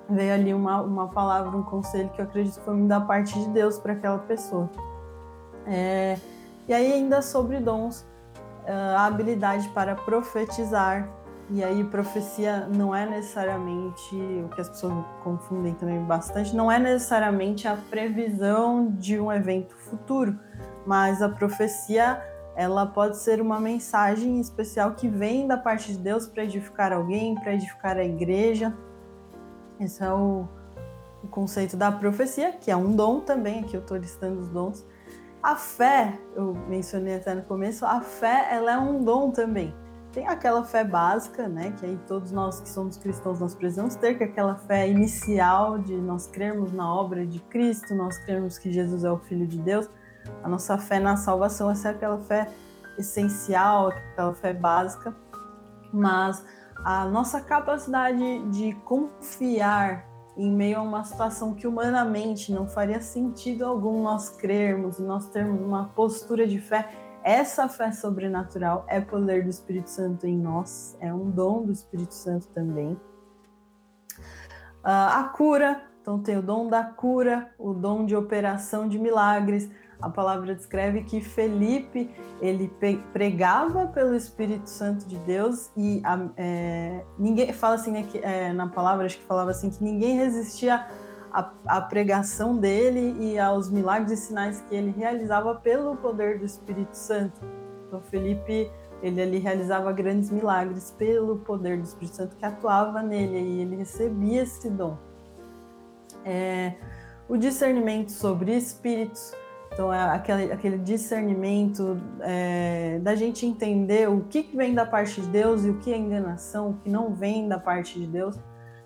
veio 0.09 0.33
ali 0.33 0.51
uma, 0.55 0.81
uma 0.81 1.07
palavra, 1.09 1.55
um 1.55 1.61
conselho 1.61 2.09
que 2.09 2.19
eu 2.19 2.25
acredito 2.25 2.57
que 2.57 2.65
foi 2.65 2.81
da 2.87 2.99
parte 2.99 3.39
de 3.39 3.49
Deus 3.49 3.77
para 3.77 3.93
aquela 3.93 4.17
pessoa. 4.17 4.67
É, 5.67 6.17
e 6.67 6.73
aí 6.73 6.93
ainda 6.93 7.21
sobre 7.21 7.59
dons, 7.59 8.03
a 8.67 9.05
habilidade 9.05 9.69
para 9.69 9.95
profetizar, 9.95 11.07
e 11.49 11.63
aí, 11.63 11.81
profecia 11.85 12.67
não 12.67 12.93
é 12.93 13.05
necessariamente 13.05 14.13
o 14.43 14.49
que 14.49 14.59
as 14.59 14.67
pessoas 14.67 14.93
confundem 15.23 15.73
também 15.75 16.03
bastante, 16.03 16.53
não 16.53 16.69
é 16.69 16.77
necessariamente 16.77 17.65
a 17.67 17.77
previsão 17.89 18.91
de 18.91 19.17
um 19.17 19.31
evento 19.31 19.73
futuro, 19.75 20.37
mas 20.85 21.21
a 21.21 21.29
profecia 21.29 22.21
ela 22.53 22.85
pode 22.85 23.17
ser 23.17 23.39
uma 23.39 23.61
mensagem 23.61 24.41
especial 24.41 24.93
que 24.95 25.07
vem 25.07 25.47
da 25.47 25.55
parte 25.55 25.93
de 25.93 25.99
Deus 25.99 26.27
para 26.27 26.43
edificar 26.43 26.91
alguém, 26.91 27.35
para 27.35 27.53
edificar 27.53 27.95
a 27.95 28.03
igreja. 28.03 28.75
Esse 29.79 30.03
é 30.03 30.11
o, 30.11 30.47
o 31.23 31.27
conceito 31.27 31.77
da 31.77 31.91
profecia, 31.91 32.51
que 32.51 32.69
é 32.69 32.75
um 32.75 32.93
dom 32.93 33.21
também. 33.21 33.59
Aqui 33.59 33.75
eu 33.75 33.81
estou 33.81 33.95
listando 33.95 34.41
os 34.41 34.49
dons. 34.49 34.85
A 35.41 35.55
fé, 35.55 36.19
eu 36.35 36.55
mencionei 36.67 37.15
até 37.15 37.33
no 37.35 37.43
começo, 37.43 37.85
a 37.85 38.01
fé 38.01 38.49
ela 38.51 38.73
é 38.73 38.77
um 38.77 39.03
dom 39.03 39.31
também 39.31 39.73
tem 40.17 40.27
aquela 40.27 40.63
fé 40.63 40.83
básica, 40.83 41.47
né, 41.47 41.75
que 41.79 41.85
aí 41.85 41.95
todos 42.07 42.31
nós 42.31 42.59
que 42.59 42.67
somos 42.67 42.97
cristãos 42.97 43.39
nós 43.39 43.53
precisamos 43.53 43.93
ter, 43.93 44.17
que 44.17 44.23
é 44.23 44.25
aquela 44.25 44.55
fé 44.55 44.89
inicial 44.89 45.77
de 45.77 45.95
nós 45.95 46.25
crermos 46.25 46.73
na 46.73 46.91
obra 46.91 47.23
de 47.23 47.39
Cristo, 47.39 47.93
nós 47.93 48.17
crermos 48.25 48.57
que 48.57 48.71
Jesus 48.71 49.03
é 49.03 49.11
o 49.11 49.19
Filho 49.19 49.45
de 49.45 49.59
Deus. 49.59 49.87
A 50.41 50.49
nossa 50.49 50.75
fé 50.75 50.99
na 50.99 51.17
salvação, 51.17 51.69
essa 51.69 51.89
é 51.89 51.91
aquela 51.91 52.17
fé 52.17 52.49
essencial, 52.97 53.89
aquela 53.89 54.33
fé 54.33 54.55
básica, 54.55 55.15
mas 55.93 56.43
a 56.83 57.05
nossa 57.05 57.39
capacidade 57.39 58.39
de 58.49 58.73
confiar 58.85 60.03
em 60.35 60.51
meio 60.51 60.79
a 60.79 60.81
uma 60.81 61.03
situação 61.03 61.53
que 61.53 61.67
humanamente 61.67 62.51
não 62.51 62.67
faria 62.67 63.01
sentido 63.01 63.65
algum 63.65 64.01
nós 64.01 64.29
crermos, 64.29 64.97
nós 64.97 65.29
termos 65.29 65.61
uma 65.61 65.89
postura 65.89 66.47
de 66.47 66.59
fé 66.59 67.06
essa 67.27 67.67
fé 67.67 67.91
sobrenatural 67.91 68.85
é 68.87 69.01
poder 69.01 69.43
do 69.43 69.49
Espírito 69.49 69.89
Santo 69.89 70.25
em 70.25 70.37
nós, 70.37 70.97
é 71.01 71.13
um 71.13 71.29
dom 71.29 71.65
do 71.65 71.73
Espírito 71.73 72.13
Santo 72.13 72.47
também. 72.47 72.93
Uh, 74.81 75.09
a 75.11 75.23
cura, 75.35 75.81
então 76.01 76.19
tem 76.19 76.37
o 76.37 76.41
dom 76.41 76.69
da 76.69 76.85
cura, 76.85 77.51
o 77.59 77.73
dom 77.73 78.05
de 78.05 78.15
operação 78.15 78.87
de 78.87 78.97
milagres. 78.97 79.69
A 80.01 80.09
palavra 80.09 80.55
descreve 80.55 81.03
que 81.03 81.19
Felipe 81.19 82.09
ele 82.39 82.71
pregava 83.11 83.87
pelo 83.87 84.15
Espírito 84.15 84.69
Santo 84.69 85.05
de 85.05 85.17
Deus 85.17 85.69
e 85.75 86.01
é, 86.37 87.03
ninguém 87.19 87.51
fala 87.51 87.75
assim 87.75 87.91
né, 87.91 88.03
que, 88.03 88.19
é, 88.19 88.53
na 88.53 88.67
palavra 88.67 89.05
acho 89.05 89.17
que 89.17 89.25
falava 89.25 89.51
assim 89.51 89.69
que 89.69 89.83
ninguém 89.83 90.15
resistia 90.15 90.87
a, 91.31 91.51
a, 91.65 91.81
pregação 91.81 92.57
dele 92.57 93.15
e 93.19 93.39
aos 93.39 93.69
milagres 93.69 94.11
e 94.11 94.17
sinais 94.17 94.61
que 94.61 94.75
ele 94.75 94.91
realizava 94.91 95.55
pelo 95.55 95.95
poder 95.95 96.39
do 96.39 96.45
Espírito 96.45 96.95
Santo. 96.95 97.41
Então, 97.87 98.01
Felipe, 98.01 98.71
ele 99.01 99.21
ali 99.21 99.37
realizava 99.37 99.91
grandes 99.91 100.29
milagres 100.29 100.91
pelo 100.97 101.37
poder 101.37 101.77
do 101.77 101.83
Espírito 101.83 102.15
Santo 102.15 102.35
que 102.35 102.45
atuava 102.45 103.01
nele 103.01 103.37
e 103.37 103.61
ele 103.61 103.75
recebia 103.75 104.43
esse 104.43 104.69
dom. 104.69 104.97
É, 106.25 106.73
o 107.29 107.37
discernimento 107.37 108.11
sobre 108.11 108.55
espíritos, 108.55 109.33
então 109.71 109.93
é 109.93 110.01
aquele, 110.01 110.51
aquele 110.51 110.77
discernimento 110.77 112.01
é, 112.21 112.99
da 112.99 113.15
gente 113.15 113.45
entender 113.45 114.09
o 114.09 114.21
que 114.21 114.49
vem 114.55 114.73
da 114.73 114.85
parte 114.85 115.21
de 115.21 115.27
Deus 115.27 115.63
e 115.63 115.69
o 115.69 115.77
que 115.77 115.93
é 115.93 115.97
enganação, 115.97 116.71
o 116.71 116.73
que 116.75 116.89
não 116.89 117.13
vem 117.13 117.47
da 117.47 117.59
parte 117.59 117.99
de 117.99 118.07
Deus. 118.07 118.35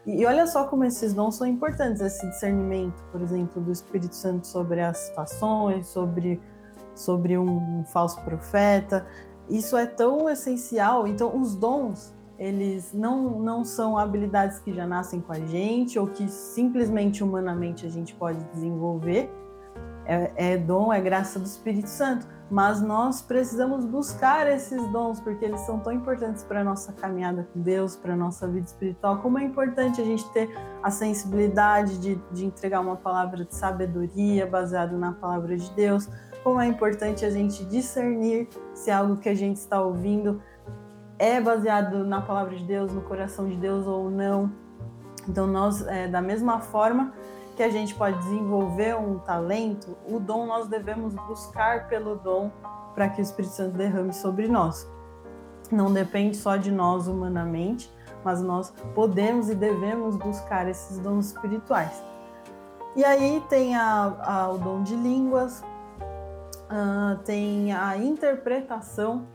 E, 0.05 0.25
olha 0.25 0.47
só 0.47 0.65
como 0.65 0.83
esses 0.83 1.13
dons 1.13 1.35
são 1.35 1.45
importantes, 1.45 2.01
esse 2.01 2.27
discernimento, 2.27 3.03
por 3.11 3.21
exemplo, 3.21 3.61
do 3.61 3.71
Espírito 3.71 4.15
Santo 4.15 4.47
sobre 4.47 4.81
as 4.81 4.97
situações, 4.97 5.87
sobre 5.87 6.41
sobre 6.95 7.37
um, 7.37 7.79
um 7.79 7.85
falso 7.85 8.21
profeta. 8.21 9.05
Isso 9.49 9.75
é 9.75 9.85
tão 9.85 10.29
essencial. 10.29 11.07
Então, 11.07 11.39
os 11.39 11.55
dons, 11.55 12.13
eles 12.37 12.93
não, 12.93 13.39
não 13.39 13.63
são 13.63 13.97
habilidades 13.97 14.59
que 14.59 14.73
já 14.73 14.87
nascem 14.87 15.19
com 15.19 15.31
a 15.31 15.39
gente 15.39 15.99
ou 15.99 16.07
que 16.07 16.27
simplesmente 16.29 17.23
humanamente 17.23 17.85
a 17.85 17.89
gente 17.89 18.15
pode 18.15 18.43
desenvolver. 18.53 19.29
É, 20.05 20.53
é 20.53 20.57
dom, 20.57 20.91
é 20.91 20.99
graça 20.99 21.39
do 21.39 21.45
Espírito 21.45 21.87
Santo 21.87 22.27
mas 22.51 22.81
nós 22.81 23.21
precisamos 23.21 23.85
buscar 23.85 24.45
esses 24.45 24.85
dons 24.91 25.21
porque 25.21 25.45
eles 25.45 25.61
são 25.61 25.79
tão 25.79 25.93
importantes 25.93 26.43
para 26.43 26.59
a 26.59 26.63
nossa 26.65 26.91
caminhada 26.91 27.47
com 27.53 27.61
Deus, 27.61 27.95
para 27.95 28.13
a 28.13 28.15
nossa 28.17 28.45
vida 28.45 28.65
espiritual. 28.65 29.19
Como 29.19 29.39
é 29.39 29.43
importante 29.45 30.01
a 30.01 30.03
gente 30.03 30.29
ter 30.31 30.53
a 30.83 30.91
sensibilidade 30.91 31.97
de, 31.97 32.19
de 32.29 32.45
entregar 32.45 32.81
uma 32.81 32.97
palavra 32.97 33.45
de 33.45 33.55
sabedoria 33.55 34.45
baseada 34.45 34.97
na 34.97 35.13
palavra 35.13 35.55
de 35.55 35.71
Deus. 35.71 36.09
Como 36.43 36.59
é 36.59 36.67
importante 36.67 37.23
a 37.23 37.29
gente 37.29 37.63
discernir 37.63 38.49
se 38.73 38.91
algo 38.91 39.15
que 39.15 39.29
a 39.29 39.35
gente 39.35 39.55
está 39.55 39.81
ouvindo 39.81 40.41
é 41.17 41.39
baseado 41.39 42.03
na 42.03 42.19
palavra 42.21 42.57
de 42.57 42.65
Deus, 42.65 42.91
no 42.91 43.01
coração 43.01 43.47
de 43.47 43.55
Deus 43.55 43.87
ou 43.87 44.11
não. 44.11 44.51
Então, 45.25 45.47
nós, 45.47 45.87
é, 45.87 46.05
da 46.05 46.21
mesma 46.21 46.59
forma, 46.59 47.13
que 47.55 47.63
a 47.63 47.69
gente 47.69 47.93
pode 47.95 48.17
desenvolver 48.19 48.95
um 48.97 49.19
talento, 49.19 49.97
o 50.07 50.19
dom 50.19 50.45
nós 50.45 50.67
devemos 50.67 51.13
buscar 51.13 51.87
pelo 51.87 52.15
dom 52.15 52.51
para 52.93 53.09
que 53.09 53.21
o 53.21 53.23
Espírito 53.23 53.53
Santo 53.53 53.77
derrame 53.77 54.13
sobre 54.13 54.47
nós. 54.47 54.89
Não 55.71 55.91
depende 55.91 56.35
só 56.35 56.57
de 56.57 56.71
nós 56.71 57.07
humanamente, 57.07 57.91
mas 58.23 58.41
nós 58.41 58.73
podemos 58.93 59.49
e 59.49 59.55
devemos 59.55 60.15
buscar 60.15 60.67
esses 60.67 60.99
dons 60.99 61.27
espirituais. 61.27 62.03
E 62.95 63.05
aí 63.05 63.41
tem 63.47 63.75
a, 63.75 64.17
a, 64.19 64.49
o 64.51 64.57
dom 64.57 64.83
de 64.83 64.95
línguas, 64.95 65.63
uh, 66.69 67.17
tem 67.23 67.73
a 67.73 67.97
interpretação 67.97 69.25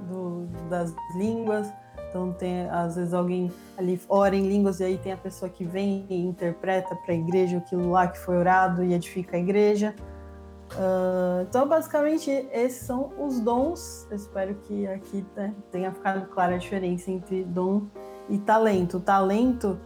do, 0.00 0.46
das 0.68 0.92
línguas, 1.14 1.72
então 2.14 2.32
tem 2.32 2.70
às 2.70 2.94
vezes 2.94 3.12
alguém 3.12 3.50
ali 3.76 4.00
ora 4.08 4.36
em 4.36 4.46
línguas 4.46 4.78
e 4.78 4.84
aí 4.84 4.96
tem 4.96 5.10
a 5.10 5.16
pessoa 5.16 5.50
que 5.50 5.64
vem 5.64 6.06
e 6.08 6.14
interpreta 6.14 6.94
para 6.94 7.12
a 7.12 7.16
igreja 7.16 7.58
aquilo 7.58 7.90
lá 7.90 8.06
que 8.06 8.18
foi 8.20 8.36
orado 8.36 8.84
e 8.84 8.94
edifica 8.94 9.36
a 9.36 9.40
igreja. 9.40 9.96
Uh, 10.74 11.42
então 11.42 11.66
basicamente 11.66 12.30
esses 12.52 12.86
são 12.86 13.12
os 13.18 13.40
dons. 13.40 14.06
Espero 14.12 14.54
que 14.62 14.86
aqui 14.86 15.26
né, 15.34 15.52
tenha 15.72 15.90
ficado 15.90 16.28
clara 16.28 16.54
a 16.54 16.58
diferença 16.58 17.10
entre 17.10 17.42
dom 17.42 17.88
e 18.28 18.38
talento. 18.38 19.00
Talento 19.00 19.76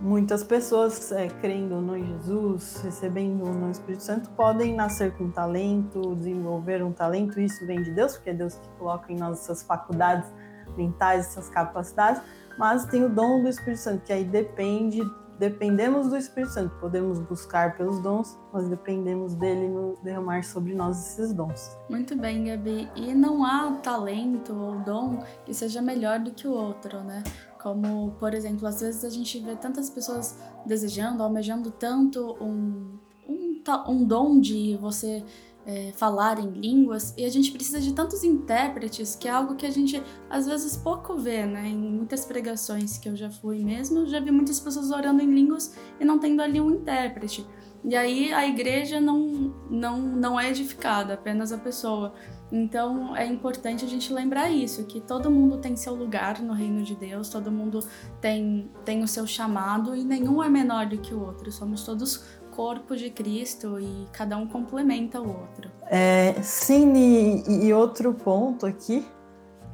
muitas 0.00 0.42
pessoas 0.42 1.12
é, 1.12 1.28
crendo 1.28 1.80
no 1.80 1.96
Jesus, 1.98 2.82
recebendo 2.82 3.44
no 3.46 3.70
Espírito 3.70 4.02
Santo, 4.02 4.28
podem 4.30 4.74
nascer 4.74 5.12
com 5.16 5.30
talento, 5.30 6.16
desenvolver 6.16 6.82
um 6.82 6.92
talento, 6.92 7.40
isso 7.40 7.64
vem 7.66 7.80
de 7.82 7.92
Deus, 7.92 8.14
porque 8.14 8.30
é 8.30 8.34
Deus 8.34 8.56
que 8.56 8.68
coloca 8.78 9.10
em 9.10 9.16
nós 9.16 9.40
essas 9.40 9.62
faculdades 9.62 10.30
mentais, 10.76 11.26
essas 11.26 11.48
capacidades, 11.48 12.22
mas 12.58 12.86
tem 12.86 13.04
o 13.04 13.08
dom 13.08 13.42
do 13.42 13.48
Espírito 13.48 13.80
Santo, 13.80 14.04
que 14.04 14.12
aí 14.12 14.24
depende, 14.24 15.00
dependemos 15.38 16.08
do 16.08 16.16
Espírito 16.16 16.52
Santo, 16.52 16.74
podemos 16.80 17.18
buscar 17.20 17.76
pelos 17.76 18.00
dons, 18.00 18.38
mas 18.52 18.68
dependemos 18.68 19.34
dele 19.34 19.68
no 19.68 19.96
derramar 20.02 20.42
sobre 20.42 20.74
nós 20.74 20.98
esses 20.98 21.32
dons. 21.32 21.76
Muito 21.88 22.16
bem, 22.16 22.44
Gabi. 22.44 22.88
E 22.96 23.14
não 23.14 23.44
há 23.44 23.72
talento 23.82 24.54
ou 24.54 24.80
dom 24.80 25.22
que 25.44 25.52
seja 25.52 25.82
melhor 25.82 26.18
do 26.18 26.30
que 26.30 26.48
o 26.48 26.52
outro, 26.52 27.00
né? 27.00 27.22
Como, 27.62 28.12
por 28.12 28.32
exemplo, 28.32 28.66
às 28.66 28.80
vezes 28.80 29.04
a 29.04 29.10
gente 29.10 29.38
vê 29.40 29.56
tantas 29.56 29.90
pessoas 29.90 30.38
desejando, 30.64 31.22
almejando 31.22 31.70
tanto 31.70 32.36
um, 32.40 32.98
um, 33.28 33.62
um 33.88 34.04
dom 34.04 34.40
de 34.40 34.78
você 34.80 35.24
é, 35.66 35.92
falar 35.96 36.38
em 36.38 36.48
línguas 36.50 37.12
e 37.16 37.24
a 37.24 37.28
gente 37.28 37.50
precisa 37.50 37.80
de 37.80 37.92
tantos 37.92 38.22
intérpretes 38.22 39.16
que 39.16 39.26
é 39.26 39.30
algo 39.32 39.56
que 39.56 39.66
a 39.66 39.70
gente 39.70 40.00
às 40.30 40.46
vezes 40.46 40.76
pouco 40.76 41.16
vê, 41.16 41.44
né? 41.44 41.66
Em 41.68 41.76
muitas 41.76 42.24
pregações 42.24 42.96
que 42.96 43.08
eu 43.08 43.16
já 43.16 43.28
fui 43.28 43.64
mesmo, 43.64 44.06
já 44.06 44.20
vi 44.20 44.30
muitas 44.30 44.60
pessoas 44.60 44.90
orando 44.92 45.20
em 45.20 45.34
línguas 45.34 45.74
e 45.98 46.04
não 46.04 46.18
tendo 46.18 46.40
ali 46.40 46.60
um 46.60 46.70
intérprete. 46.70 47.44
E 47.84 47.94
aí 47.94 48.32
a 48.32 48.46
igreja 48.46 49.00
não, 49.00 49.54
não, 49.70 50.00
não 50.00 50.40
é 50.40 50.50
edificada, 50.50 51.14
apenas 51.14 51.52
a 51.52 51.58
pessoa. 51.58 52.14
Então 52.50 53.16
é 53.16 53.26
importante 53.26 53.84
a 53.84 53.88
gente 53.88 54.12
lembrar 54.12 54.50
isso, 54.50 54.84
que 54.86 55.00
todo 55.00 55.30
mundo 55.30 55.58
tem 55.58 55.76
seu 55.76 55.94
lugar 55.94 56.40
no 56.40 56.52
reino 56.52 56.82
de 56.82 56.94
Deus, 56.94 57.28
todo 57.28 57.50
mundo 57.50 57.80
tem, 58.20 58.70
tem 58.84 59.02
o 59.02 59.08
seu 59.08 59.26
chamado 59.26 59.96
e 59.96 60.04
nenhum 60.04 60.42
é 60.42 60.48
menor 60.48 60.86
do 60.86 60.98
que 60.98 61.12
o 61.12 61.24
outro. 61.24 61.50
Somos 61.50 61.84
todos 61.84 62.24
corpo 62.56 62.96
de 62.96 63.10
Cristo 63.10 63.78
e 63.78 64.08
cada 64.10 64.34
um 64.38 64.46
complementa 64.46 65.20
o 65.20 65.28
outro. 65.28 65.70
É, 65.88 66.32
sim, 66.42 66.94
e, 66.94 67.66
e 67.66 67.74
outro 67.74 68.14
ponto 68.14 68.64
aqui, 68.64 69.06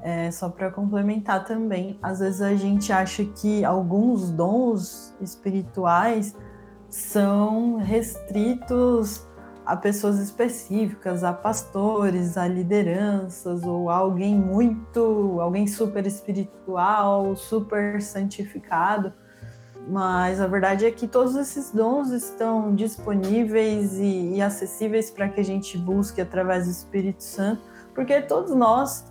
é, 0.03 0.29
só 0.33 0.49
para 0.49 0.69
complementar 0.69 1.45
também, 1.45 1.97
às 2.03 2.19
vezes 2.19 2.43
a 2.43 2.57
gente 2.57 2.93
acha 2.93 3.25
que 3.25 3.65
alguns 3.65 4.31
dons 4.31 5.15
espirituais 5.21 6.37
são 6.91 7.77
restritos 7.77 9.25
a 9.65 9.77
pessoas 9.77 10.19
específicas, 10.19 11.23
a 11.23 11.33
pastores, 11.33 12.37
a 12.37 12.49
lideranças 12.49 13.62
ou 13.62 13.89
alguém 13.89 14.35
muito, 14.35 15.39
alguém 15.41 15.69
super 15.69 16.05
espiritual, 16.05 17.37
super 17.37 18.03
santificado 18.03 19.12
mas 19.89 20.41
a 20.41 20.47
verdade 20.47 20.87
é 20.87 20.91
que 20.91 21.09
todos 21.09 21.35
esses 21.37 21.71
dons 21.71 22.11
estão 22.11 22.75
disponíveis 22.75 23.95
e, 23.99 24.35
e 24.35 24.43
acessíveis 24.43 25.11
para 25.11 25.29
que 25.29 25.41
a 25.41 25.45
gente 25.45 25.77
busque 25.77 26.21
através 26.21 26.67
do 26.67 26.71
Espírito 26.71 27.23
Santo, 27.23 27.62
porque 27.95 28.21
todos 28.23 28.55
nós, 28.55 29.05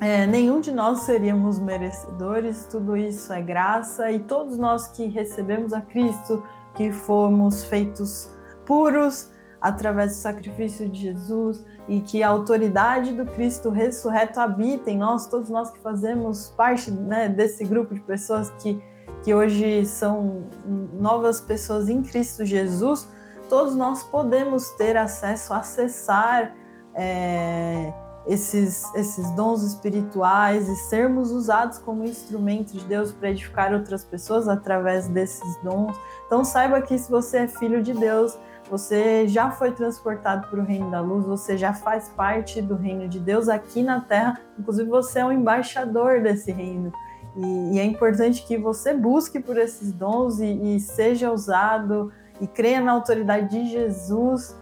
é, 0.00 0.26
nenhum 0.26 0.60
de 0.60 0.72
nós 0.72 1.00
seríamos 1.00 1.58
merecedores, 1.58 2.66
tudo 2.70 2.96
isso 2.96 3.32
é 3.32 3.40
graça, 3.40 4.10
e 4.10 4.18
todos 4.18 4.58
nós 4.58 4.88
que 4.88 5.06
recebemos 5.06 5.72
a 5.72 5.80
Cristo, 5.80 6.42
que 6.74 6.90
fomos 6.90 7.64
feitos 7.64 8.30
puros 8.66 9.30
através 9.60 10.12
do 10.12 10.18
sacrifício 10.18 10.88
de 10.88 11.00
Jesus 11.00 11.64
e 11.88 12.00
que 12.00 12.22
a 12.22 12.28
autoridade 12.28 13.12
do 13.12 13.24
Cristo 13.24 13.70
ressurreto 13.70 14.38
habita 14.38 14.90
em 14.90 14.98
nós, 14.98 15.26
todos 15.26 15.48
nós 15.48 15.70
que 15.70 15.78
fazemos 15.80 16.50
parte 16.50 16.90
né, 16.90 17.28
desse 17.28 17.64
grupo 17.64 17.94
de 17.94 18.00
pessoas 18.00 18.50
que 18.58 18.82
que 19.26 19.34
hoje 19.34 19.84
são 19.84 20.44
novas 20.92 21.40
pessoas 21.40 21.88
em 21.88 22.00
Cristo 22.00 22.44
Jesus, 22.44 23.08
todos 23.48 23.74
nós 23.74 24.04
podemos 24.04 24.70
ter 24.76 24.96
acesso, 24.96 25.52
acessar 25.52 26.54
é, 26.94 27.92
esses, 28.28 28.84
esses 28.94 29.28
dons 29.32 29.64
espirituais 29.64 30.68
e 30.68 30.76
sermos 30.76 31.32
usados 31.32 31.76
como 31.78 32.04
instrumento 32.04 32.74
de 32.74 32.84
Deus 32.84 33.10
para 33.10 33.30
edificar 33.30 33.72
outras 33.74 34.04
pessoas 34.04 34.46
através 34.46 35.08
desses 35.08 35.60
dons. 35.60 35.96
Então 36.28 36.44
saiba 36.44 36.80
que 36.80 36.96
se 36.96 37.10
você 37.10 37.38
é 37.38 37.48
filho 37.48 37.82
de 37.82 37.94
Deus, 37.94 38.38
você 38.70 39.26
já 39.26 39.50
foi 39.50 39.72
transportado 39.72 40.46
para 40.46 40.60
o 40.60 40.64
reino 40.64 40.88
da 40.88 41.00
luz, 41.00 41.26
você 41.26 41.58
já 41.58 41.74
faz 41.74 42.10
parte 42.10 42.62
do 42.62 42.76
reino 42.76 43.08
de 43.08 43.18
Deus 43.18 43.48
aqui 43.48 43.82
na 43.82 44.00
terra, 44.00 44.40
inclusive 44.56 44.88
você 44.88 45.18
é 45.18 45.24
um 45.24 45.32
embaixador 45.32 46.22
desse 46.22 46.52
reino. 46.52 46.92
E, 47.36 47.74
e, 47.74 47.78
é 47.78 47.84
importante 47.84 48.46
que 48.46 48.56
você 48.56 48.94
busque 48.94 49.38
por 49.38 49.58
esses 49.58 49.92
dons 49.92 50.40
e, 50.40 50.76
e 50.76 50.80
seja 50.80 51.30
usado 51.30 52.10
e 52.40 52.46
creia 52.46 52.80
na 52.80 52.92
autoridade 52.92 53.48
de 53.48 53.70
Jesus, 53.70 54.56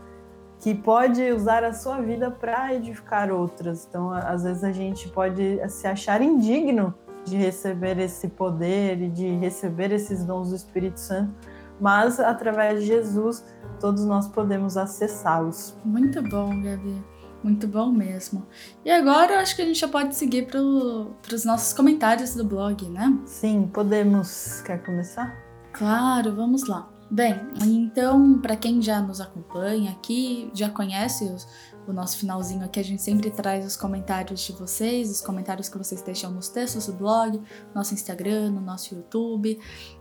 que 0.59 0.75
pode 0.75 1.23
usar 1.31 1.62
a 1.62 1.73
sua 1.73 2.00
vida 2.00 2.31
para 2.31 2.75
edificar 2.75 3.31
outras. 3.31 3.87
Então, 3.88 4.11
às 4.11 4.43
vezes 4.43 4.64
a 4.64 4.73
gente 4.73 5.09
pode 5.09 5.61
se 5.69 5.87
achar 5.87 6.21
indigno 6.21 6.95
de 7.25 7.37
receber 7.37 7.99
esse 7.99 8.28
poder 8.28 9.00
e 9.00 9.09
de 9.09 9.28
receber 9.37 9.93
esses 9.93 10.25
dons 10.25 10.50
do 10.50 10.57
Espírito 10.57 11.00
Santo, 11.00 11.33
mas 11.81 12.21
através 12.21 12.81
de 12.81 12.87
Jesus 12.87 13.45
todos 13.81 14.04
nós 14.04 14.28
podemos 14.28 14.76
acessá-los. 14.76 15.76
Muito 15.85 16.23
bom, 16.23 16.61
Gabi. 16.62 17.13
Muito 17.45 17.69
bom 17.69 17.93
mesmo. 17.93 18.47
E 18.83 18.91
agora 18.91 19.35
eu 19.35 19.39
acho 19.39 19.55
que 19.55 19.61
a 19.61 19.67
gente 19.67 19.79
já 19.79 19.87
pode 19.87 20.17
seguir 20.17 20.47
para 20.47 20.59
os 20.59 21.45
nossos 21.45 21.75
comentários 21.75 22.35
do 22.35 22.43
blog, 22.43 22.89
né? 22.89 23.19
Sim, 23.27 23.69
podemos. 23.71 24.63
Quer 24.63 24.83
começar? 24.83 25.37
Claro, 25.75 26.35
vamos 26.35 26.67
lá. 26.67 26.91
Bem, 27.11 27.39
então, 27.63 28.41
para 28.41 28.57
quem 28.57 28.81
já 28.81 28.99
nos 28.99 29.21
acompanha 29.21 29.91
aqui, 29.91 30.51
já 30.55 30.71
conhece 30.71 31.25
os, 31.25 31.47
o 31.87 31.93
nosso 31.93 32.17
finalzinho 32.17 32.65
aqui, 32.65 32.81
a 32.81 32.83
gente 32.83 33.03
sempre 33.03 33.31
traz 33.31 33.67
os 33.67 33.77
comentários 33.77 34.41
de 34.41 34.53
vocês, 34.53 35.11
os 35.11 35.21
comentários 35.21 35.69
que 35.69 35.77
vocês 35.77 36.01
deixam 36.01 36.31
nos 36.31 36.49
textos 36.49 36.87
do 36.87 36.95
blog, 36.95 37.43
nosso 37.75 37.93
Instagram, 37.93 38.53
no 38.53 38.61
nosso 38.63 38.95
YouTube, 38.95 39.61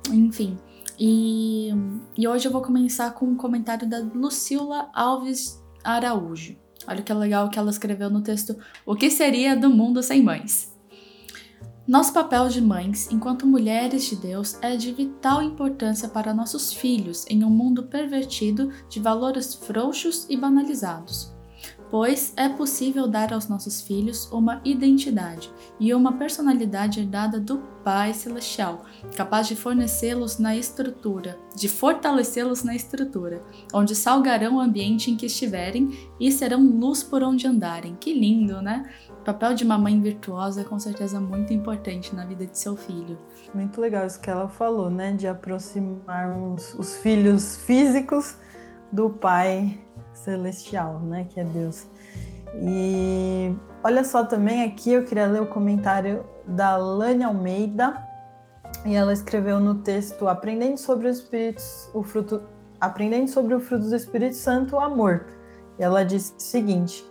enfim. 0.10 0.58
E, 0.98 1.72
e 2.18 2.26
hoje 2.26 2.48
eu 2.48 2.52
vou 2.54 2.62
começar 2.62 3.12
com 3.12 3.26
um 3.26 3.36
comentário 3.36 3.88
da 3.88 4.00
Lucila 4.00 4.90
Alves 4.94 5.62
Araújo. 5.84 6.63
Olha 6.88 7.02
que 7.02 7.14
legal 7.14 7.50
que 7.50 7.58
ela 7.58 7.70
escreveu 7.70 8.10
no 8.10 8.22
texto 8.22 8.56
O 8.86 8.96
que 8.96 9.10
seria 9.10 9.56
do 9.56 9.70
mundo 9.70 10.04
sem 10.04 10.22
mães? 10.22 10.74
Nosso 11.86 12.14
papel 12.14 12.48
de 12.48 12.62
mães, 12.62 13.12
enquanto 13.12 13.46
mulheres 13.46 14.06
de 14.06 14.16
Deus, 14.16 14.58
é 14.62 14.78
de 14.78 14.94
vital 14.94 15.44
importância 15.44 16.08
para 16.08 16.34
nossos 16.34 16.72
filhos 16.72 17.26
em 17.28 17.44
um 17.44 17.50
mundo 17.50 17.84
pervertido 17.84 18.72
de 18.90 19.02
valores 19.02 19.54
frouxos 19.54 20.26
e 20.30 20.38
banalizados. 20.38 21.33
Pois 21.94 22.34
é 22.36 22.50
possível 22.50 23.08
dar 23.08 23.32
aos 23.32 23.48
nossos 23.48 23.80
filhos 23.80 24.28
uma 24.32 24.60
identidade 24.66 25.54
e 25.80 25.94
uma 25.94 26.14
personalidade 26.14 27.00
herdada 27.00 27.40
do 27.40 27.60
Pai 27.84 28.16
Celestial, 28.16 28.82
capaz 29.16 29.48
de 29.48 29.56
fornecê-los 29.56 30.40
na 30.40 30.56
estrutura, 30.56 31.38
de 31.56 31.70
fortalecê-los 31.70 32.64
na 32.64 32.76
estrutura, 32.76 33.44
onde 33.72 33.94
salgarão 33.94 34.56
o 34.56 34.60
ambiente 34.60 35.12
em 35.12 35.16
que 35.16 35.28
estiverem 35.28 35.92
e 36.20 36.32
serão 36.32 36.66
luz 36.68 37.04
por 37.04 37.22
onde 37.22 37.46
andarem. 37.46 37.96
Que 38.00 38.12
lindo, 38.12 38.60
né? 38.60 38.90
O 39.12 39.24
papel 39.24 39.54
de 39.54 39.64
uma 39.64 39.78
mãe 39.78 40.02
virtuosa 40.02 40.62
é 40.62 40.64
com 40.64 40.80
certeza 40.80 41.22
muito 41.22 41.54
importante 41.54 42.16
na 42.16 42.26
vida 42.26 42.48
de 42.48 42.58
seu 42.58 42.76
filho. 42.76 43.20
Muito 43.54 43.80
legal 43.80 44.08
isso 44.08 44.20
que 44.20 44.32
ela 44.32 44.50
falou, 44.50 44.90
né? 44.90 45.12
De 45.12 45.28
aproximarmos 45.28 46.74
os 46.74 46.98
filhos 46.98 47.58
físicos 47.58 48.36
do 48.92 49.12
Pai 49.12 49.80
celestial, 50.24 51.00
né, 51.00 51.26
que 51.30 51.40
é 51.40 51.44
Deus. 51.44 51.88
E 52.56 53.56
olha 53.84 54.04
só 54.04 54.24
também 54.24 54.64
aqui 54.64 54.94
eu 54.94 55.04
queria 55.04 55.26
ler 55.26 55.42
o 55.42 55.48
comentário 55.48 56.26
da 56.46 56.78
Lânia 56.78 57.28
Almeida 57.28 58.02
e 58.86 58.96
ela 58.96 59.14
escreveu 59.14 59.60
no 59.60 59.76
texto 59.76 60.28
aprendendo 60.28 60.78
sobre 60.78 61.08
os 61.08 61.20
espíritos, 61.20 61.90
o 61.94 62.04
fruto, 62.04 62.44
aprendendo 62.80 63.30
sobre 63.30 63.56
o 63.56 63.60
fruto 63.60 63.88
do 63.88 63.96
Espírito 63.96 64.36
Santo, 64.36 64.76
o 64.76 64.80
amor. 64.80 65.28
E 65.80 65.84
ela 65.84 66.04
disse 66.04 66.34
o 66.38 66.42
seguinte: 66.42 67.04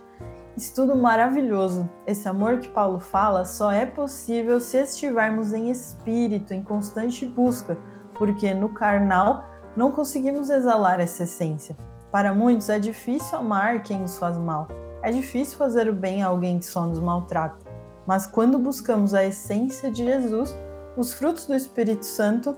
Estudo 0.55 0.95
maravilhoso. 0.95 1.89
Esse 2.05 2.27
amor 2.29 2.59
que 2.59 2.69
Paulo 2.69 2.99
fala 2.99 3.43
só 3.43 3.71
é 3.71 3.85
possível 3.85 4.59
se 4.59 4.77
estivermos 4.77 5.51
em 5.51 5.71
espírito, 5.71 6.53
em 6.53 6.61
constante 6.61 7.25
busca, 7.25 7.77
porque 8.13 8.53
no 8.53 8.69
carnal 8.69 9.45
não 9.75 9.91
conseguimos 9.91 10.49
exalar 10.49 10.99
essa 10.99 11.23
essência. 11.23 11.75
Para 12.13 12.31
muitos 12.31 12.69
é 12.69 12.77
difícil 12.77 13.39
amar 13.39 13.81
quem 13.81 14.01
nos 14.01 14.19
faz 14.19 14.37
mal. 14.37 14.67
É 15.01 15.11
difícil 15.11 15.57
fazer 15.57 15.89
o 15.89 15.93
bem 15.93 16.21
a 16.21 16.27
alguém 16.27 16.59
que 16.59 16.65
só 16.67 16.85
nos 16.85 16.99
maltrata. 16.99 17.57
Mas 18.05 18.27
quando 18.27 18.59
buscamos 18.59 19.15
a 19.15 19.25
essência 19.25 19.89
de 19.89 20.03
Jesus, 20.03 20.55
os 20.95 21.11
frutos 21.11 21.47
do 21.47 21.55
Espírito 21.55 22.05
Santo, 22.05 22.55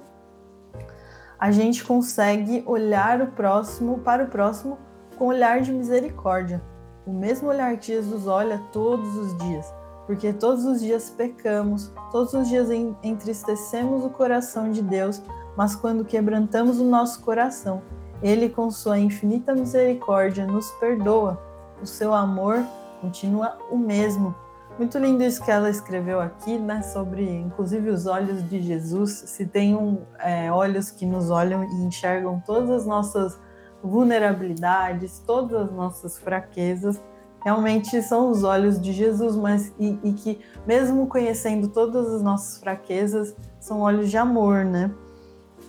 a 1.40 1.52
gente 1.52 1.86
consegue 1.86 2.64
olhar 2.66 3.22
o 3.22 3.28
próximo 3.28 4.00
para 4.00 4.26
o 4.26 4.28
próximo 4.28 4.78
com 5.18 5.28
olhar 5.28 5.62
de 5.62 5.72
misericórdia. 5.72 6.62
O 7.08 7.14
mesmo 7.14 7.48
olhar 7.48 7.78
que 7.78 7.94
Jesus 7.94 8.28
olha 8.28 8.62
todos 8.74 9.16
os 9.16 9.38
dias, 9.38 9.74
porque 10.06 10.34
todos 10.34 10.66
os 10.66 10.82
dias 10.82 11.10
pecamos, 11.10 11.94
todos 12.12 12.34
os 12.34 12.50
dias 12.50 12.68
entristecemos 13.02 14.04
o 14.04 14.10
coração 14.10 14.70
de 14.70 14.82
Deus, 14.82 15.22
mas 15.56 15.78
quando 15.78 16.04
quebrantamos 16.04 16.78
o 16.78 16.84
nosso 16.84 17.22
coração 17.22 17.82
ele, 18.22 18.50
com 18.50 18.70
sua 18.72 19.00
infinita 19.00 19.54
misericórdia, 19.54 20.46
nos 20.46 20.70
perdoa. 20.72 21.40
O 21.82 21.86
seu 21.86 22.14
amor 22.14 22.66
continua 23.02 23.58
o 23.70 23.78
mesmo. 23.78 24.34
Muito 24.78 24.98
lindo 24.98 25.24
isso 25.24 25.44
que 25.44 25.52
ela 25.52 25.70
escreveu 25.70 26.20
aqui, 26.20 26.58
né? 26.58 26.82
Sobre, 26.82 27.30
inclusive, 27.30 27.90
os 27.90 28.06
olhos 28.06 28.48
de 28.50 28.62
Jesus. 28.62 29.24
Se 29.28 29.46
tem 29.46 29.76
um, 29.76 30.02
é, 30.20 30.52
olhos 30.52 30.92
que 30.92 31.06
nos 31.06 31.30
olham 31.30 31.64
e 31.64 31.86
enxergam 31.86 32.42
todas 32.46 32.70
as 32.70 32.86
nossas 32.86 33.40
vulnerabilidades, 33.82 35.20
todas 35.26 35.68
as 35.68 35.72
nossas 35.72 36.18
fraquezas, 36.18 37.02
realmente 37.44 38.02
são 38.02 38.32
os 38.32 38.44
olhos 38.44 38.82
de 38.82 38.92
Jesus, 38.92 39.36
mas 39.36 39.72
e, 39.80 39.98
e 40.04 40.14
que, 40.14 40.42
mesmo 40.66 41.08
conhecendo 41.08 41.68
todas 41.68 42.12
as 42.12 42.22
nossas 42.22 42.58
fraquezas, 42.58 43.36
são 43.60 43.82
olhos 43.82 44.10
de 44.10 44.18
amor, 44.18 44.66
né? 44.66 44.92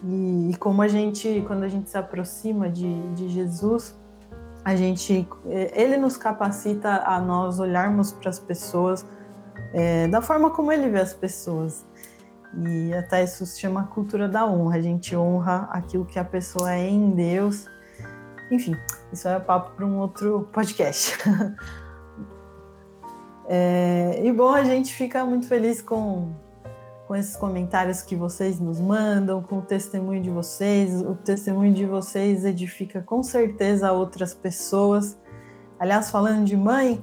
E, 0.04 0.50
e, 0.50 0.56
como 0.56 0.82
a 0.82 0.88
gente, 0.88 1.42
quando 1.46 1.62
a 1.62 1.68
gente 1.68 1.90
se 1.90 1.98
aproxima 1.98 2.68
de, 2.68 3.14
de 3.14 3.28
Jesus, 3.28 3.94
a 4.64 4.74
gente, 4.74 5.28
é, 5.46 5.82
ele 5.82 5.96
nos 5.96 6.16
capacita 6.16 7.02
a 7.04 7.20
nós 7.20 7.60
olharmos 7.60 8.12
para 8.12 8.30
as 8.30 8.38
pessoas 8.38 9.06
é, 9.72 10.08
da 10.08 10.20
forma 10.20 10.50
como 10.50 10.72
ele 10.72 10.88
vê 10.88 11.00
as 11.00 11.14
pessoas. 11.14 11.84
E 12.66 12.94
até 12.94 13.22
isso 13.22 13.44
se 13.44 13.60
chama 13.60 13.84
cultura 13.88 14.28
da 14.28 14.46
honra. 14.46 14.76
A 14.76 14.80
gente 14.80 15.14
honra 15.16 15.68
aquilo 15.70 16.04
que 16.04 16.18
a 16.18 16.24
pessoa 16.24 16.72
é 16.72 16.88
em 16.88 17.10
Deus. 17.10 17.66
Enfim, 18.50 18.76
isso 19.12 19.28
é 19.28 19.38
papo 19.38 19.72
para 19.76 19.84
um 19.84 19.98
outro 19.98 20.48
podcast. 20.52 21.18
é, 23.46 24.20
e 24.24 24.32
bom, 24.32 24.50
a 24.50 24.64
gente 24.64 24.94
fica 24.94 25.24
muito 25.24 25.46
feliz 25.46 25.82
com 25.82 26.32
com 27.06 27.14
esses 27.14 27.36
comentários 27.36 28.02
que 28.02 28.16
vocês 28.16 28.58
nos 28.58 28.80
mandam, 28.80 29.42
com 29.42 29.58
o 29.58 29.62
testemunho 29.62 30.20
de 30.20 30.30
vocês. 30.30 31.00
O 31.02 31.14
testemunho 31.14 31.72
de 31.72 31.86
vocês 31.86 32.44
edifica 32.44 33.00
com 33.00 33.22
certeza 33.22 33.92
outras 33.92 34.34
pessoas. 34.34 35.16
Aliás, 35.78 36.10
falando 36.10 36.44
de 36.44 36.56
mãe, 36.56 37.02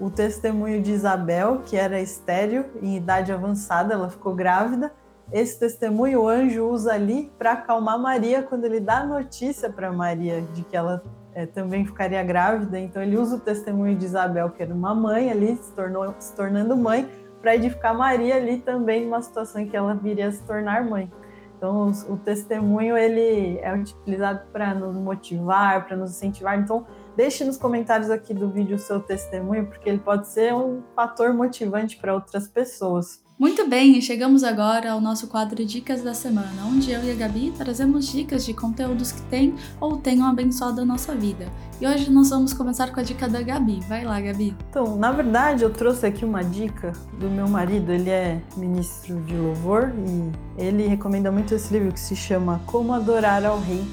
o 0.00 0.10
testemunho 0.10 0.82
de 0.82 0.92
Isabel, 0.92 1.62
que 1.64 1.76
era 1.76 2.00
estéreo 2.00 2.66
em 2.82 2.96
idade 2.96 3.32
avançada, 3.32 3.94
ela 3.94 4.10
ficou 4.10 4.34
grávida. 4.34 4.92
Esse 5.32 5.58
testemunho 5.58 6.22
o 6.22 6.28
anjo 6.28 6.68
usa 6.68 6.92
ali 6.92 7.32
para 7.38 7.52
acalmar 7.52 7.98
Maria 7.98 8.42
quando 8.42 8.64
ele 8.64 8.80
dá 8.80 9.04
notícia 9.04 9.70
para 9.70 9.92
Maria 9.92 10.42
de 10.52 10.64
que 10.64 10.76
ela 10.76 11.02
é, 11.32 11.46
também 11.46 11.86
ficaria 11.86 12.22
grávida. 12.22 12.78
Então 12.78 13.00
ele 13.00 13.16
usa 13.16 13.36
o 13.36 13.40
testemunho 13.40 13.96
de 13.96 14.04
Isabel, 14.04 14.50
que 14.50 14.62
era 14.62 14.74
uma 14.74 14.94
mãe 14.94 15.30
ali, 15.30 15.56
se, 15.56 15.72
tornou, 15.72 16.12
se 16.18 16.34
tornando 16.34 16.76
mãe, 16.76 17.08
para 17.44 17.56
edificar 17.56 17.94
Maria 17.94 18.36
ali 18.36 18.56
também 18.56 19.04
numa 19.04 19.20
situação 19.20 19.60
em 19.60 19.68
que 19.68 19.76
ela 19.76 19.94
viria 19.94 20.28
a 20.28 20.32
se 20.32 20.42
tornar 20.44 20.82
mãe. 20.82 21.12
Então, 21.58 21.92
o 22.08 22.16
testemunho 22.16 22.96
ele 22.96 23.58
é 23.58 23.72
utilizado 23.74 24.46
para 24.50 24.74
nos 24.74 24.96
motivar, 24.96 25.86
para 25.86 25.94
nos 25.94 26.10
incentivar. 26.10 26.58
Então, 26.58 26.86
deixe 27.14 27.44
nos 27.44 27.58
comentários 27.58 28.10
aqui 28.10 28.32
do 28.32 28.48
vídeo 28.48 28.76
o 28.76 28.78
seu 28.78 28.98
testemunho, 28.98 29.66
porque 29.66 29.90
ele 29.90 29.98
pode 29.98 30.26
ser 30.28 30.54
um 30.54 30.82
fator 30.96 31.34
motivante 31.34 31.98
para 31.98 32.14
outras 32.14 32.48
pessoas. 32.48 33.22
Muito 33.36 33.68
bem, 33.68 34.00
chegamos 34.00 34.44
agora 34.44 34.92
ao 34.92 35.00
nosso 35.00 35.26
quadro 35.26 35.64
Dicas 35.64 36.02
da 36.02 36.14
Semana, 36.14 36.64
onde 36.64 36.92
eu 36.92 37.02
e 37.02 37.10
a 37.10 37.14
Gabi 37.16 37.50
trazemos 37.50 38.06
dicas 38.06 38.46
de 38.46 38.54
conteúdos 38.54 39.10
que 39.10 39.20
têm 39.22 39.56
ou 39.80 39.96
tenham 39.96 40.24
abençoado 40.24 40.82
a 40.82 40.84
nossa 40.84 41.16
vida. 41.16 41.48
E 41.80 41.86
hoje 41.86 42.12
nós 42.12 42.30
vamos 42.30 42.52
começar 42.54 42.92
com 42.92 43.00
a 43.00 43.02
dica 43.02 43.28
da 43.28 43.42
Gabi. 43.42 43.80
Vai 43.88 44.04
lá, 44.04 44.20
Gabi. 44.20 44.56
Então, 44.70 44.96
na 44.96 45.10
verdade, 45.10 45.64
eu 45.64 45.70
trouxe 45.70 46.06
aqui 46.06 46.24
uma 46.24 46.44
dica 46.44 46.92
do 47.18 47.28
meu 47.28 47.48
marido, 47.48 47.90
ele 47.90 48.08
é 48.08 48.40
ministro 48.56 49.20
de 49.22 49.34
louvor 49.34 49.92
e 49.98 50.62
ele 50.62 50.86
recomenda 50.86 51.32
muito 51.32 51.56
esse 51.56 51.72
livro 51.72 51.92
que 51.92 52.00
se 52.00 52.14
chama 52.14 52.60
Como 52.66 52.92
Adorar 52.92 53.44
ao 53.44 53.58
Rei. 53.58 53.84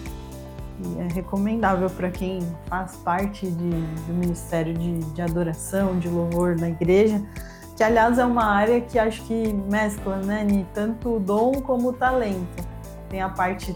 E 0.83 0.99
é 0.99 1.07
recomendável 1.13 1.89
para 1.89 2.11
quem 2.11 2.41
faz 2.67 2.95
parte 2.97 3.47
de, 3.47 3.69
do 3.69 4.13
ministério 4.13 4.75
de, 4.75 4.99
de 4.99 5.21
adoração, 5.23 5.97
de 5.97 6.07
louvor 6.07 6.55
na 6.59 6.69
igreja 6.69 7.19
que 7.81 7.85
aliás 7.85 8.19
é 8.19 8.25
uma 8.25 8.45
área 8.45 8.79
que 8.79 8.99
acho 8.99 9.23
que 9.23 9.51
mescla, 9.67 10.17
né, 10.17 10.43
Ni, 10.43 10.67
tanto 10.71 11.19
dom 11.19 11.53
como 11.63 11.91
talento. 11.91 12.63
Tem 13.09 13.23
a 13.23 13.29
parte 13.29 13.75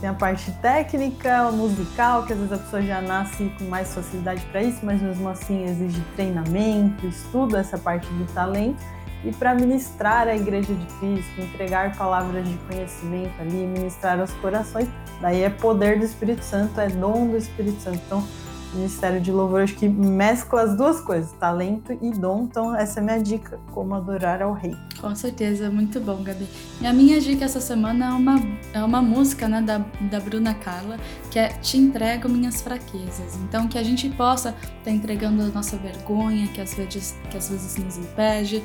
tem 0.00 0.08
a 0.08 0.14
parte 0.14 0.52
técnica, 0.62 1.50
musical, 1.50 2.26
que 2.26 2.32
às 2.32 2.38
vezes 2.38 2.52
a 2.52 2.58
pessoa 2.58 2.82
já 2.82 3.00
nasce 3.00 3.52
com 3.58 3.64
mais 3.64 3.92
facilidade 3.92 4.40
para 4.52 4.62
isso, 4.62 4.78
mas 4.84 5.02
mesmo 5.02 5.28
assim 5.28 5.64
exige 5.64 6.00
treinamento, 6.14 7.04
estudo 7.08 7.56
essa 7.56 7.76
parte 7.76 8.06
do 8.06 8.24
talento. 8.32 8.80
E 9.24 9.32
para 9.32 9.52
ministrar 9.52 10.28
a 10.28 10.36
Igreja 10.36 10.72
de 10.72 10.86
Cristo, 11.00 11.40
entregar 11.40 11.96
palavras 11.96 12.48
de 12.48 12.56
conhecimento 12.68 13.32
ali, 13.40 13.66
ministrar 13.66 14.20
aos 14.20 14.32
corações, 14.34 14.88
daí 15.20 15.42
é 15.42 15.50
poder 15.50 15.98
do 15.98 16.04
Espírito 16.04 16.44
Santo, 16.44 16.80
é 16.80 16.86
dom 16.86 17.26
do 17.26 17.36
Espírito 17.36 17.80
Santo. 17.80 18.00
Então, 18.06 18.24
Ministério 18.74 19.20
de 19.20 19.30
Louvor 19.30 19.62
acho 19.62 19.74
que 19.74 19.88
mescla 19.88 20.62
as 20.62 20.76
duas 20.76 21.00
coisas, 21.00 21.32
talento 21.32 21.92
e 22.00 22.10
dom. 22.10 22.44
Então, 22.44 22.74
essa 22.74 23.00
é 23.00 23.02
minha 23.02 23.22
dica, 23.22 23.58
como 23.72 23.94
adorar 23.94 24.42
ao 24.42 24.52
rei. 24.52 24.74
Com 25.00 25.14
certeza, 25.14 25.70
muito 25.70 26.00
bom, 26.00 26.22
Gabi. 26.22 26.46
E 26.80 26.86
a 26.86 26.92
minha 26.92 27.20
dica 27.20 27.44
essa 27.44 27.60
semana 27.60 28.06
é 28.06 28.10
uma, 28.10 28.36
é 28.72 28.82
uma 28.82 29.02
música 29.02 29.48
né, 29.48 29.62
da, 29.62 29.78
da 30.10 30.20
Bruna 30.20 30.54
Carla, 30.54 30.98
que 31.30 31.38
é 31.38 31.48
Te 31.48 31.76
Entrego 31.76 32.28
Minhas 32.28 32.60
Fraquezas. 32.60 33.36
Então, 33.36 33.68
que 33.68 33.78
a 33.78 33.82
gente 33.82 34.08
possa 34.10 34.50
estar 34.50 34.70
tá 34.84 34.90
entregando 34.90 35.42
a 35.42 35.46
nossa 35.46 35.76
vergonha, 35.76 36.46
que 36.48 36.60
às 36.60 36.74
vezes, 36.74 37.16
que 37.30 37.36
às 37.36 37.48
vezes 37.48 37.76
nos 37.76 37.96
impede, 37.96 38.62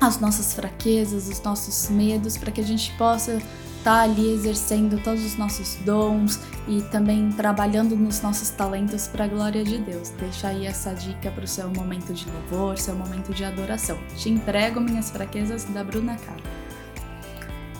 as 0.00 0.20
nossas 0.20 0.52
fraquezas, 0.54 1.28
os 1.28 1.42
nossos 1.42 1.88
medos, 1.90 2.36
para 2.36 2.50
que 2.50 2.60
a 2.60 2.64
gente 2.64 2.92
possa 2.96 3.40
estar 3.86 3.98
tá 3.98 4.02
ali 4.02 4.32
exercendo 4.32 5.00
todos 5.00 5.24
os 5.24 5.36
nossos 5.36 5.76
dons 5.84 6.40
e 6.66 6.82
também 6.90 7.30
trabalhando 7.30 7.94
nos 7.94 8.20
nossos 8.20 8.50
talentos 8.50 9.06
para 9.06 9.26
a 9.26 9.28
glória 9.28 9.62
de 9.62 9.78
Deus. 9.78 10.08
Deixa 10.18 10.48
aí 10.48 10.66
essa 10.66 10.92
dica 10.92 11.30
para 11.30 11.44
o 11.44 11.46
seu 11.46 11.70
momento 11.70 12.12
de 12.12 12.26
louvor, 12.28 12.76
seu 12.78 12.96
momento 12.96 13.32
de 13.32 13.44
adoração. 13.44 13.96
Te 14.16 14.28
entrego 14.28 14.80
minhas 14.80 15.10
fraquezas 15.10 15.62
da 15.66 15.84
Bruna 15.84 16.16
Carla. 16.16 16.42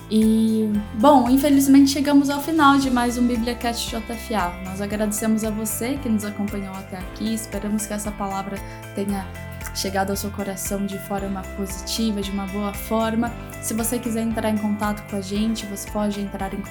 E, 0.09 0.71
bom, 0.93 1.29
infelizmente 1.29 1.91
chegamos 1.91 2.29
ao 2.29 2.41
final 2.41 2.77
de 2.77 2.89
mais 2.89 3.17
um 3.17 3.27
BibliaCast 3.27 3.93
JFA. 3.93 4.53
Nós 4.63 4.79
agradecemos 4.79 5.43
a 5.43 5.49
você 5.49 5.97
que 5.97 6.07
nos 6.07 6.23
acompanhou 6.23 6.73
até 6.73 6.99
aqui. 6.99 7.33
Esperamos 7.33 7.85
que 7.85 7.91
essa 7.91 8.11
palavra 8.11 8.57
tenha 8.95 9.27
chegado 9.75 10.11
ao 10.11 10.15
seu 10.15 10.31
coração 10.31 10.85
de 10.85 10.97
forma 10.99 11.41
positiva, 11.57 12.21
de 12.21 12.31
uma 12.31 12.45
boa 12.47 12.73
forma. 12.73 13.29
Se 13.61 13.73
você 13.73 13.99
quiser 13.99 14.21
entrar 14.21 14.49
em 14.49 14.57
contato 14.57 15.05
com 15.09 15.17
a 15.17 15.21
gente, 15.21 15.65
você 15.65 15.89
pode 15.91 16.21
entrar 16.21 16.53
em, 16.53 16.63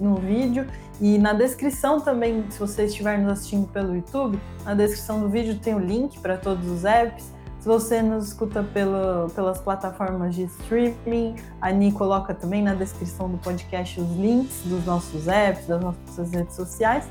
no 0.00 0.16
vídeo 0.16 0.66
e 1.00 1.18
na 1.18 1.34
descrição 1.34 2.00
também, 2.00 2.44
se 2.48 2.58
você 2.58 2.84
estiver 2.84 3.18
nos 3.18 3.32
assistindo 3.32 3.68
pelo 3.68 3.94
YouTube, 3.94 4.40
na 4.64 4.74
descrição 4.74 5.20
do 5.20 5.28
vídeo 5.28 5.58
tem 5.58 5.74
o 5.74 5.78
link 5.78 6.18
para 6.20 6.38
todos 6.38 6.66
os 6.70 6.84
apps. 6.84 7.34
Se 7.60 7.68
você 7.68 8.00
nos 8.00 8.28
escuta 8.28 8.62
pelo, 8.62 9.28
pelas 9.34 9.60
plataformas 9.60 10.34
de 10.34 10.44
streaming, 10.44 11.34
a 11.60 11.68
Ani 11.68 11.92
coloca 11.92 12.32
também 12.32 12.62
na 12.62 12.74
descrição 12.74 13.28
do 13.28 13.36
podcast 13.38 14.00
os 14.00 14.16
links 14.16 14.62
dos 14.64 14.86
nossos 14.86 15.28
apps, 15.28 15.66
das 15.66 15.80
nossas 15.82 16.30
redes 16.30 16.54
sociais. 16.54 17.06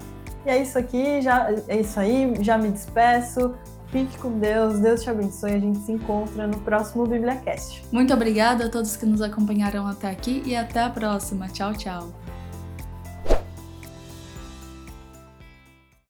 E 0.46 0.50
é 0.50 0.58
isso 0.60 0.78
aqui, 0.80 1.22
já 1.22 1.52
é 1.68 1.80
isso 1.80 2.00
aí, 2.00 2.36
já 2.40 2.58
me 2.58 2.72
despeço. 2.72 3.54
Fique 3.96 4.18
com 4.18 4.38
Deus, 4.38 4.78
Deus 4.80 5.02
te 5.04 5.10
abençoe. 5.10 5.54
A 5.54 5.60
gente 5.60 5.80
se 5.80 5.94
encontra 5.94 6.46
no 6.46 6.60
próximo 6.60 7.08
BibliaCast. 7.08 7.82
Muito 7.94 8.14
obrigada 8.14 8.66
a 8.66 8.70
todos 8.70 8.98
que 8.98 9.06
nos 9.06 9.22
acompanharam 9.22 9.88
até 9.88 10.10
aqui 10.10 10.44
e 10.46 10.54
até 10.54 10.82
a 10.82 10.90
próxima. 10.90 11.48
Tchau, 11.48 11.74
tchau. 11.74 12.25